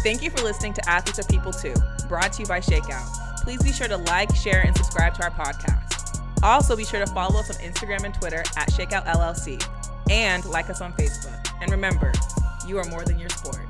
Thank 0.02 0.22
you 0.22 0.30
for 0.30 0.42
listening 0.42 0.72
to 0.72 0.88
Athletes 0.88 1.18
Are 1.18 1.28
People 1.30 1.52
Too, 1.52 1.74
brought 2.08 2.32
to 2.32 2.42
you 2.42 2.48
by 2.48 2.60
Shakeout. 2.60 3.42
Please 3.42 3.62
be 3.62 3.70
sure 3.70 3.86
to 3.86 3.98
like, 3.98 4.34
share, 4.34 4.62
and 4.64 4.74
subscribe 4.74 5.12
to 5.16 5.24
our 5.24 5.30
podcast. 5.30 6.18
Also, 6.42 6.74
be 6.74 6.86
sure 6.86 7.04
to 7.04 7.12
follow 7.12 7.38
us 7.40 7.50
on 7.50 7.56
Instagram 7.62 8.04
and 8.04 8.14
Twitter 8.14 8.42
at 8.56 8.70
Shakeout 8.70 9.04
LLC, 9.04 9.62
and 10.10 10.42
like 10.46 10.70
us 10.70 10.80
on 10.80 10.94
Facebook. 10.94 11.38
And 11.60 11.70
remember, 11.70 12.12
you 12.66 12.78
are 12.78 12.84
more 12.84 13.04
than 13.04 13.18
your 13.18 13.28
sport. 13.28 13.63